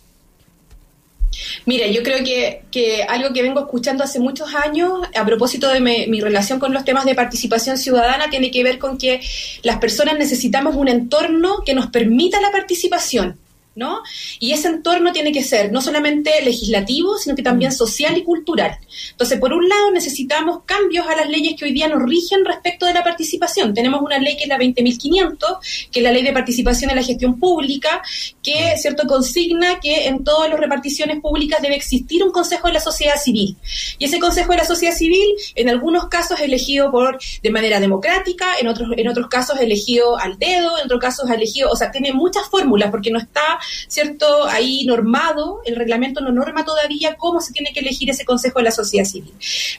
Mira, 1.66 1.86
yo 1.86 2.02
creo 2.02 2.24
que, 2.24 3.02
algo 3.08 3.32
que 3.32 3.42
vengo 3.42 3.60
escuchando 3.60 4.04
hace 4.04 4.20
muchos 4.20 4.54
años, 4.54 5.00
a 5.14 5.24
propósito 5.24 5.68
de 5.68 5.80
mi, 5.80 6.20
relación 6.20 6.58
con 6.58 6.72
los 6.72 6.84
temas 6.84 7.04
de 7.04 7.14
participación 7.14 7.78
ciudadana, 7.78 8.30
tiene 8.30 8.50
que 8.50 8.62
ver 8.62 8.78
con 8.78 8.98
que 8.98 9.20
las 9.62 9.78
personas 9.78 10.18
necesitamos 10.18 10.74
un 10.76 10.88
entorno 10.88 11.62
que 11.64 11.74
nos 11.74 11.88
permita 11.88 12.40
la 12.40 12.50
participación. 12.50 13.38
¿no? 13.76 14.02
Y 14.38 14.52
ese 14.52 14.68
entorno 14.68 15.12
tiene 15.12 15.32
que 15.32 15.42
ser 15.42 15.72
no 15.72 15.80
solamente 15.80 16.30
legislativo, 16.44 17.18
sino 17.18 17.34
que 17.34 17.42
también 17.42 17.70
mm. 17.70 17.74
social 17.74 18.16
y 18.16 18.22
cultural. 18.22 18.78
Entonces, 19.10 19.38
por 19.40 19.52
un 19.52 19.68
lado, 19.68 19.90
necesitamos 19.90 20.60
cambios 20.64 21.06
a 21.08 21.16
las 21.16 21.28
leyes 21.28 21.54
que 21.58 21.64
hoy 21.64 21.72
día 21.72 21.88
nos 21.88 22.02
rigen 22.02 22.44
respecto 22.44 22.86
de 22.86 22.94
la 22.94 23.02
participación. 23.02 23.74
Tenemos 23.74 24.00
una 24.00 24.18
ley 24.18 24.36
que 24.36 24.44
es 24.44 24.48
la 24.48 24.58
20.500, 24.58 25.88
que 25.90 26.00
es 26.00 26.04
la 26.04 26.12
ley 26.12 26.22
de 26.22 26.32
participación 26.32 26.90
en 26.90 26.96
la 26.96 27.02
gestión 27.02 27.38
pública, 27.40 28.02
que, 28.44 28.76
¿cierto?, 28.76 29.08
consigna 29.08 29.80
que 29.80 30.06
en 30.06 30.22
todas 30.22 30.48
las 30.48 30.60
reparticiones 30.60 31.20
públicas 31.20 31.60
debe 31.60 31.74
existir 31.74 32.22
un 32.22 32.30
consejo 32.30 32.68
de 32.68 32.74
la 32.74 32.80
sociedad 32.80 33.16
civil. 33.16 33.56
Y 33.98 34.04
ese 34.04 34.20
consejo 34.20 34.52
de 34.52 34.58
la 34.58 34.64
sociedad 34.64 34.94
civil, 34.94 35.26
en 35.56 35.68
algunos 35.68 36.08
casos, 36.08 36.38
elegido 36.38 36.92
por, 36.92 37.18
de 37.42 37.50
manera 37.50 37.80
democrática, 37.80 38.46
en 38.60 38.68
otros, 38.68 38.90
en 38.96 39.08
otros 39.08 39.26
casos, 39.28 39.58
elegido 39.58 40.16
al 40.18 40.38
dedo, 40.38 40.78
en 40.78 40.84
otros 40.84 41.00
casos, 41.00 41.28
elegido, 41.28 41.70
o 41.70 41.76
sea, 41.76 41.90
tiene 41.90 42.12
muchas 42.12 42.48
fórmulas, 42.48 42.90
porque 42.90 43.10
no 43.10 43.18
está 43.18 43.58
¿cierto? 43.88 44.44
Ahí 44.46 44.84
normado, 44.86 45.60
el 45.64 45.76
reglamento 45.76 46.20
no 46.20 46.32
norma 46.32 46.64
todavía 46.64 47.16
cómo 47.16 47.40
se 47.40 47.52
tiene 47.52 47.72
que 47.72 47.80
elegir 47.80 48.10
ese 48.10 48.24
consejo 48.24 48.58
de 48.58 48.64
la 48.64 48.70
sociedad 48.70 49.04
civil. 49.04 49.32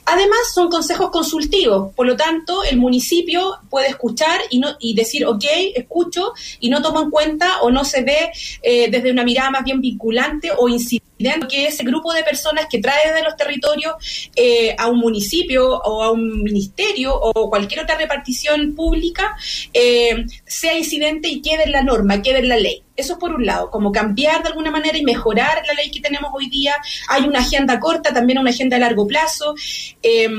Además, 0.05 0.39
son 0.53 0.69
consejos 0.69 1.09
consultivos, 1.09 1.93
por 1.95 2.07
lo 2.07 2.15
tanto, 2.15 2.63
el 2.63 2.77
municipio 2.77 3.59
puede 3.69 3.89
escuchar 3.89 4.39
y, 4.49 4.59
no, 4.59 4.75
y 4.79 4.95
decir, 4.95 5.25
ok, 5.25 5.43
escucho, 5.75 6.33
y 6.59 6.69
no 6.69 6.81
toma 6.81 7.01
en 7.01 7.09
cuenta 7.09 7.61
o 7.61 7.71
no 7.71 7.83
se 7.83 8.01
ve 8.01 8.31
eh, 8.61 8.89
desde 8.89 9.11
una 9.11 9.23
mirada 9.23 9.51
más 9.51 9.63
bien 9.63 9.81
vinculante 9.81 10.51
o 10.57 10.69
incidente 10.69 11.05
que 11.49 11.67
ese 11.67 11.83
grupo 11.83 12.13
de 12.13 12.23
personas 12.23 12.65
que 12.69 12.79
trae 12.79 13.13
de 13.13 13.23
los 13.23 13.35
territorios 13.35 13.95
eh, 14.35 14.75
a 14.77 14.87
un 14.87 14.99
municipio 14.99 15.69
o 15.69 16.03
a 16.03 16.11
un 16.11 16.43
ministerio 16.43 17.15
o 17.15 17.49
cualquier 17.49 17.81
otra 17.81 17.97
repartición 17.97 18.75
pública 18.75 19.35
eh, 19.73 20.25
sea 20.45 20.77
incidente 20.77 21.29
y 21.29 21.41
quede 21.41 21.63
en 21.63 21.71
la 21.71 21.83
norma, 21.83 22.21
quede 22.21 22.39
en 22.39 22.49
la 22.49 22.57
ley. 22.57 22.81
Eso 22.95 23.13
es 23.13 23.19
por 23.19 23.33
un 23.33 23.45
lado, 23.45 23.69
como 23.71 23.91
cambiar 23.91 24.41
de 24.41 24.49
alguna 24.49 24.71
manera 24.71 24.97
y 24.97 25.03
mejorar 25.03 25.63
la 25.67 25.73
ley 25.73 25.91
que 25.91 25.99
tenemos 25.99 26.31
hoy 26.33 26.49
día. 26.49 26.75
Hay 27.09 27.23
una 27.23 27.39
agenda 27.39 27.79
corta, 27.79 28.13
también 28.13 28.39
una 28.39 28.51
agenda 28.51 28.77
a 28.77 28.79
largo 28.79 29.05
plazo. 29.05 29.53
Eh, 30.01 30.29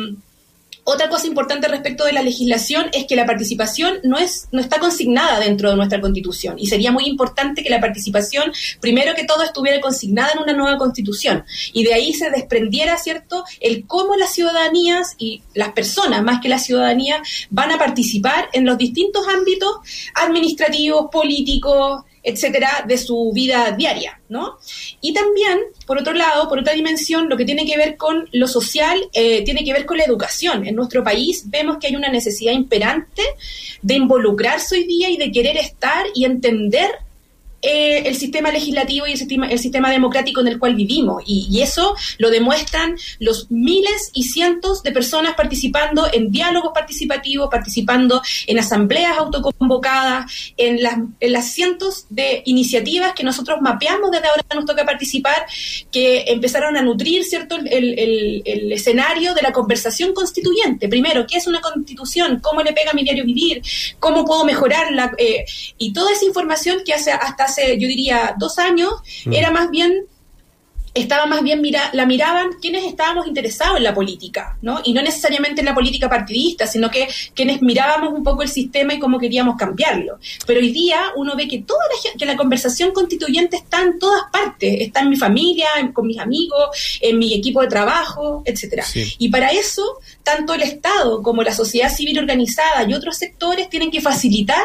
otra 0.88 1.08
cosa 1.08 1.26
importante 1.26 1.66
respecto 1.66 2.04
de 2.04 2.12
la 2.12 2.22
legislación 2.22 2.86
es 2.92 3.06
que 3.06 3.16
la 3.16 3.26
participación 3.26 3.98
no 4.04 4.18
es 4.18 4.46
no 4.52 4.60
está 4.60 4.78
consignada 4.78 5.40
dentro 5.40 5.68
de 5.68 5.76
nuestra 5.76 6.00
Constitución 6.00 6.54
y 6.58 6.68
sería 6.68 6.92
muy 6.92 7.06
importante 7.06 7.64
que 7.64 7.70
la 7.70 7.80
participación 7.80 8.52
primero 8.80 9.16
que 9.16 9.24
todo 9.24 9.42
estuviera 9.42 9.80
consignada 9.80 10.30
en 10.32 10.38
una 10.38 10.52
nueva 10.52 10.78
Constitución 10.78 11.44
y 11.72 11.82
de 11.82 11.92
ahí 11.92 12.12
se 12.12 12.30
desprendiera, 12.30 12.96
¿cierto?, 12.98 13.44
el 13.60 13.84
cómo 13.86 14.14
las 14.14 14.32
ciudadanías 14.32 15.16
y 15.18 15.42
las 15.54 15.72
personas 15.72 16.22
más 16.22 16.40
que 16.40 16.48
la 16.48 16.60
ciudadanía 16.60 17.20
van 17.50 17.72
a 17.72 17.78
participar 17.78 18.48
en 18.52 18.64
los 18.64 18.78
distintos 18.78 19.26
ámbitos 19.26 19.78
administrativos, 20.14 21.08
políticos, 21.10 22.04
etcétera, 22.26 22.84
de 22.86 22.98
su 22.98 23.30
vida 23.32 23.70
diaria, 23.70 24.20
¿no? 24.28 24.58
Y 25.00 25.14
también, 25.14 25.60
por 25.86 25.96
otro 25.98 26.12
lado, 26.12 26.48
por 26.48 26.58
otra 26.58 26.72
dimensión, 26.72 27.28
lo 27.28 27.36
que 27.36 27.44
tiene 27.44 27.64
que 27.64 27.76
ver 27.76 27.96
con 27.96 28.28
lo 28.32 28.48
social, 28.48 28.98
eh, 29.12 29.44
tiene 29.44 29.64
que 29.64 29.72
ver 29.72 29.86
con 29.86 29.96
la 29.96 30.04
educación. 30.04 30.66
En 30.66 30.74
nuestro 30.74 31.04
país 31.04 31.44
vemos 31.46 31.76
que 31.78 31.86
hay 31.86 31.94
una 31.94 32.10
necesidad 32.10 32.52
imperante 32.52 33.22
de 33.80 33.94
involucrarse 33.94 34.74
hoy 34.74 34.84
día 34.84 35.08
y 35.08 35.16
de 35.16 35.30
querer 35.30 35.56
estar 35.56 36.04
y 36.14 36.24
entender 36.24 36.90
eh, 37.62 38.02
el 38.06 38.16
sistema 38.16 38.50
legislativo 38.50 39.06
y 39.06 39.12
el 39.12 39.18
sistema, 39.18 39.48
el 39.48 39.58
democrático 39.90 40.40
en 40.40 40.48
el 40.48 40.58
cual 40.58 40.74
vivimos. 40.74 41.22
Y, 41.26 41.56
eso 41.56 41.96
lo 42.18 42.30
demuestran 42.30 42.96
los 43.18 43.50
miles 43.50 44.10
y 44.12 44.24
cientos 44.24 44.82
de 44.82 44.92
personas 44.92 45.34
participando 45.34 46.06
en 46.12 46.30
diálogos 46.30 46.70
participativos, 46.74 47.48
participando 47.50 48.22
en 48.46 48.58
asambleas 48.58 49.16
autoconvocadas, 49.16 50.52
en 50.56 50.82
las, 50.82 50.98
en 51.18 51.32
las 51.32 51.52
cientos 51.52 52.06
de 52.10 52.42
iniciativas 52.44 53.14
que 53.14 53.24
nosotros 53.24 53.58
mapeamos 53.62 54.10
desde 54.10 54.28
ahora 54.28 54.42
nos 54.54 54.66
toca 54.66 54.84
participar, 54.84 55.46
que 55.90 56.24
empezaron 56.28 56.76
a 56.76 56.82
nutrir 56.82 57.24
cierto 57.24 57.56
el, 57.56 57.98
el, 57.98 58.72
escenario 58.72 59.34
de 59.34 59.42
la 59.42 59.52
conversación 59.52 60.12
constituyente. 60.12 60.88
Primero, 60.88 61.26
¿qué 61.26 61.38
es 61.38 61.46
una 61.46 61.60
constitución? 61.60 62.40
¿Cómo 62.40 62.62
le 62.62 62.72
pega 62.72 62.90
a 62.90 62.94
mi 62.94 63.02
diario 63.02 63.24
vivir? 63.24 63.62
¿Cómo 63.98 64.24
puedo 64.24 64.44
mejorarla? 64.44 65.12
Eh, 65.18 65.44
y 65.78 65.92
toda 65.92 66.12
esa 66.12 66.24
información 66.24 66.78
que 66.84 66.92
hace 66.92 67.12
hasta 67.12 67.44
hace, 67.62 67.78
yo 67.78 67.88
diría, 67.88 68.34
dos 68.38 68.58
años, 68.58 68.90
mm. 69.24 69.32
era 69.32 69.50
más 69.50 69.70
bien 69.70 70.06
estaba 70.96 71.26
más 71.26 71.42
bien 71.42 71.60
mira, 71.60 71.90
la 71.92 72.06
miraban 72.06 72.54
quienes 72.60 72.84
estábamos 72.84 73.26
interesados 73.26 73.76
en 73.76 73.84
la 73.84 73.94
política, 73.94 74.56
¿no? 74.62 74.80
Y 74.82 74.94
no 74.94 75.02
necesariamente 75.02 75.60
en 75.60 75.66
la 75.66 75.74
política 75.74 76.08
partidista, 76.08 76.66
sino 76.66 76.90
que 76.90 77.06
quienes 77.34 77.60
mirábamos 77.60 78.14
un 78.14 78.24
poco 78.24 78.42
el 78.42 78.48
sistema 78.48 78.94
y 78.94 78.98
cómo 78.98 79.18
queríamos 79.18 79.56
cambiarlo. 79.56 80.18
Pero 80.46 80.60
hoy 80.60 80.72
día 80.72 80.98
uno 81.16 81.36
ve 81.36 81.46
que 81.48 81.62
toda 81.62 81.80
la, 81.88 82.18
que 82.18 82.24
la 82.24 82.36
conversación 82.36 82.92
constituyente 82.92 83.56
está 83.56 83.82
en 83.82 83.98
todas 83.98 84.22
partes, 84.32 84.76
está 84.80 85.00
en 85.00 85.10
mi 85.10 85.16
familia, 85.16 85.68
con 85.92 86.06
mis 86.06 86.18
amigos, 86.18 86.98
en 87.00 87.18
mi 87.18 87.34
equipo 87.34 87.60
de 87.60 87.68
trabajo, 87.68 88.42
etcétera. 88.46 88.84
Y 89.18 89.28
para 89.28 89.50
eso, 89.50 89.98
tanto 90.22 90.54
el 90.54 90.62
Estado 90.62 91.22
como 91.22 91.42
la 91.42 91.52
sociedad 91.52 91.94
civil 91.94 92.18
organizada 92.18 92.88
y 92.88 92.94
otros 92.94 93.18
sectores 93.18 93.68
tienen 93.68 93.90
que 93.90 94.00
facilitar 94.00 94.64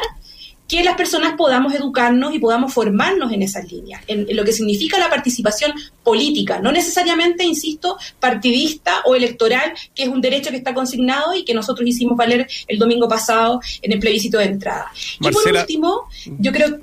que 0.72 0.86
las 0.86 0.96
personas 0.96 1.34
podamos 1.34 1.74
educarnos 1.74 2.34
y 2.34 2.40
podamos 2.40 2.74
formarnos 2.74 3.34
en 3.34 3.42
esas 3.42 3.70
líneas, 3.70 4.02
en, 4.08 4.26
lo 4.34 4.46
que 4.46 4.54
significa 4.54 4.98
la 4.98 5.10
participación 5.10 5.74
política, 6.02 6.60
no 6.60 6.72
necesariamente, 6.72 7.44
insisto, 7.44 7.98
partidista 8.22 9.02
o 9.04 9.14
electoral, 9.14 9.74
que 9.94 10.04
es 10.04 10.10
un 10.10 10.22
derecho 10.22 10.50
que 10.50 10.56
está 10.56 10.74
consignado 10.74 11.36
y 11.36 11.44
que 11.44 11.54
nosotros 11.54 11.86
hicimos 11.86 12.16
valer 12.16 12.48
el 12.70 12.80
domingo 12.80 13.10
pasado 13.10 13.60
en 13.82 13.92
el 13.92 14.00
plebiscito 14.00 14.38
de 14.38 14.46
entrada. 14.46 14.90
y 15.20 15.30
por 15.30 15.46
último, 15.46 16.04
yo 16.40 16.54
creo 16.54 16.80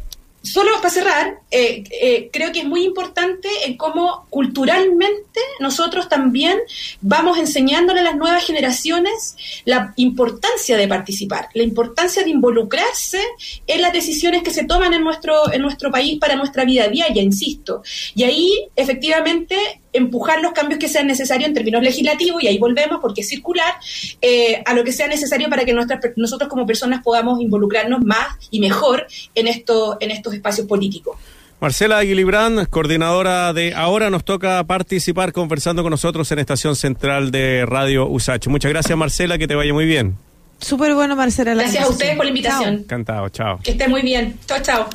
solo 0.52 0.70
para 0.76 0.90
cerrar, 0.90 1.38
eh, 1.50 1.84
eh, 1.90 2.30
creo 2.32 2.52
que 2.52 2.60
es 2.60 2.64
muy 2.64 2.84
importante 2.84 3.48
en 3.66 3.76
cómo 3.76 4.26
culturalmente 4.30 5.40
nosotros 5.60 6.08
también 6.08 6.58
vamos 7.00 7.38
enseñándole 7.38 8.00
a 8.00 8.04
las 8.04 8.16
nuevas 8.16 8.44
generaciones 8.44 9.36
la 9.64 9.92
importancia 9.96 10.76
de 10.76 10.88
participar, 10.88 11.48
la 11.54 11.62
importancia 11.62 12.22
de 12.22 12.30
involucrarse 12.30 13.20
en 13.66 13.82
las 13.82 13.92
decisiones 13.92 14.42
que 14.42 14.50
se 14.50 14.64
toman 14.64 14.94
en 14.94 15.02
nuestro, 15.02 15.52
en 15.52 15.62
nuestro 15.62 15.90
país 15.90 16.18
para 16.18 16.36
nuestra 16.36 16.64
vida 16.64 16.88
diaria, 16.88 17.22
insisto. 17.22 17.82
Y 18.14 18.24
ahí, 18.24 18.68
efectivamente, 18.76 19.80
empujar 19.92 20.40
los 20.40 20.52
cambios 20.52 20.78
que 20.78 20.88
sean 20.88 21.06
necesarios 21.06 21.48
en 21.48 21.54
términos 21.54 21.82
legislativos, 21.82 22.42
y 22.42 22.48
ahí 22.48 22.58
volvemos 22.58 22.98
porque 23.00 23.22
es 23.22 23.28
circular, 23.28 23.74
eh, 24.20 24.62
a 24.64 24.74
lo 24.74 24.84
que 24.84 24.92
sea 24.92 25.08
necesario 25.08 25.48
para 25.48 25.64
que 25.64 25.72
nuestras, 25.72 26.00
nosotros 26.16 26.48
como 26.48 26.66
personas 26.66 27.02
podamos 27.02 27.40
involucrarnos 27.40 28.02
más 28.04 28.28
y 28.50 28.60
mejor 28.60 29.06
en, 29.34 29.46
esto, 29.46 29.96
en 30.00 30.10
estos 30.10 30.34
espacios 30.34 30.66
políticos. 30.66 31.16
Marcela 31.60 31.98
Aguilibrán, 31.98 32.66
coordinadora 32.66 33.52
de 33.52 33.74
Ahora 33.74 34.10
nos 34.10 34.24
toca 34.24 34.62
participar 34.64 35.32
conversando 35.32 35.82
con 35.82 35.90
nosotros 35.90 36.30
en 36.30 36.38
Estación 36.38 36.76
Central 36.76 37.32
de 37.32 37.66
Radio 37.66 38.06
USACH. 38.06 38.46
Muchas 38.46 38.70
gracias 38.70 38.96
Marcela, 38.96 39.38
que 39.38 39.48
te 39.48 39.56
vaya 39.56 39.72
muy 39.72 39.84
bien. 39.84 40.16
Súper 40.60 40.94
bueno 40.94 41.16
Marcela. 41.16 41.54
Gracias 41.54 41.84
a 41.84 41.88
ustedes 41.88 42.16
por 42.16 42.26
la 42.26 42.30
invitación. 42.30 42.74
Encantado, 42.74 43.28
chao. 43.30 43.58
Que 43.62 43.72
esté 43.72 43.88
muy 43.88 44.02
bien. 44.02 44.38
Chao, 44.46 44.58
chao. 44.62 44.88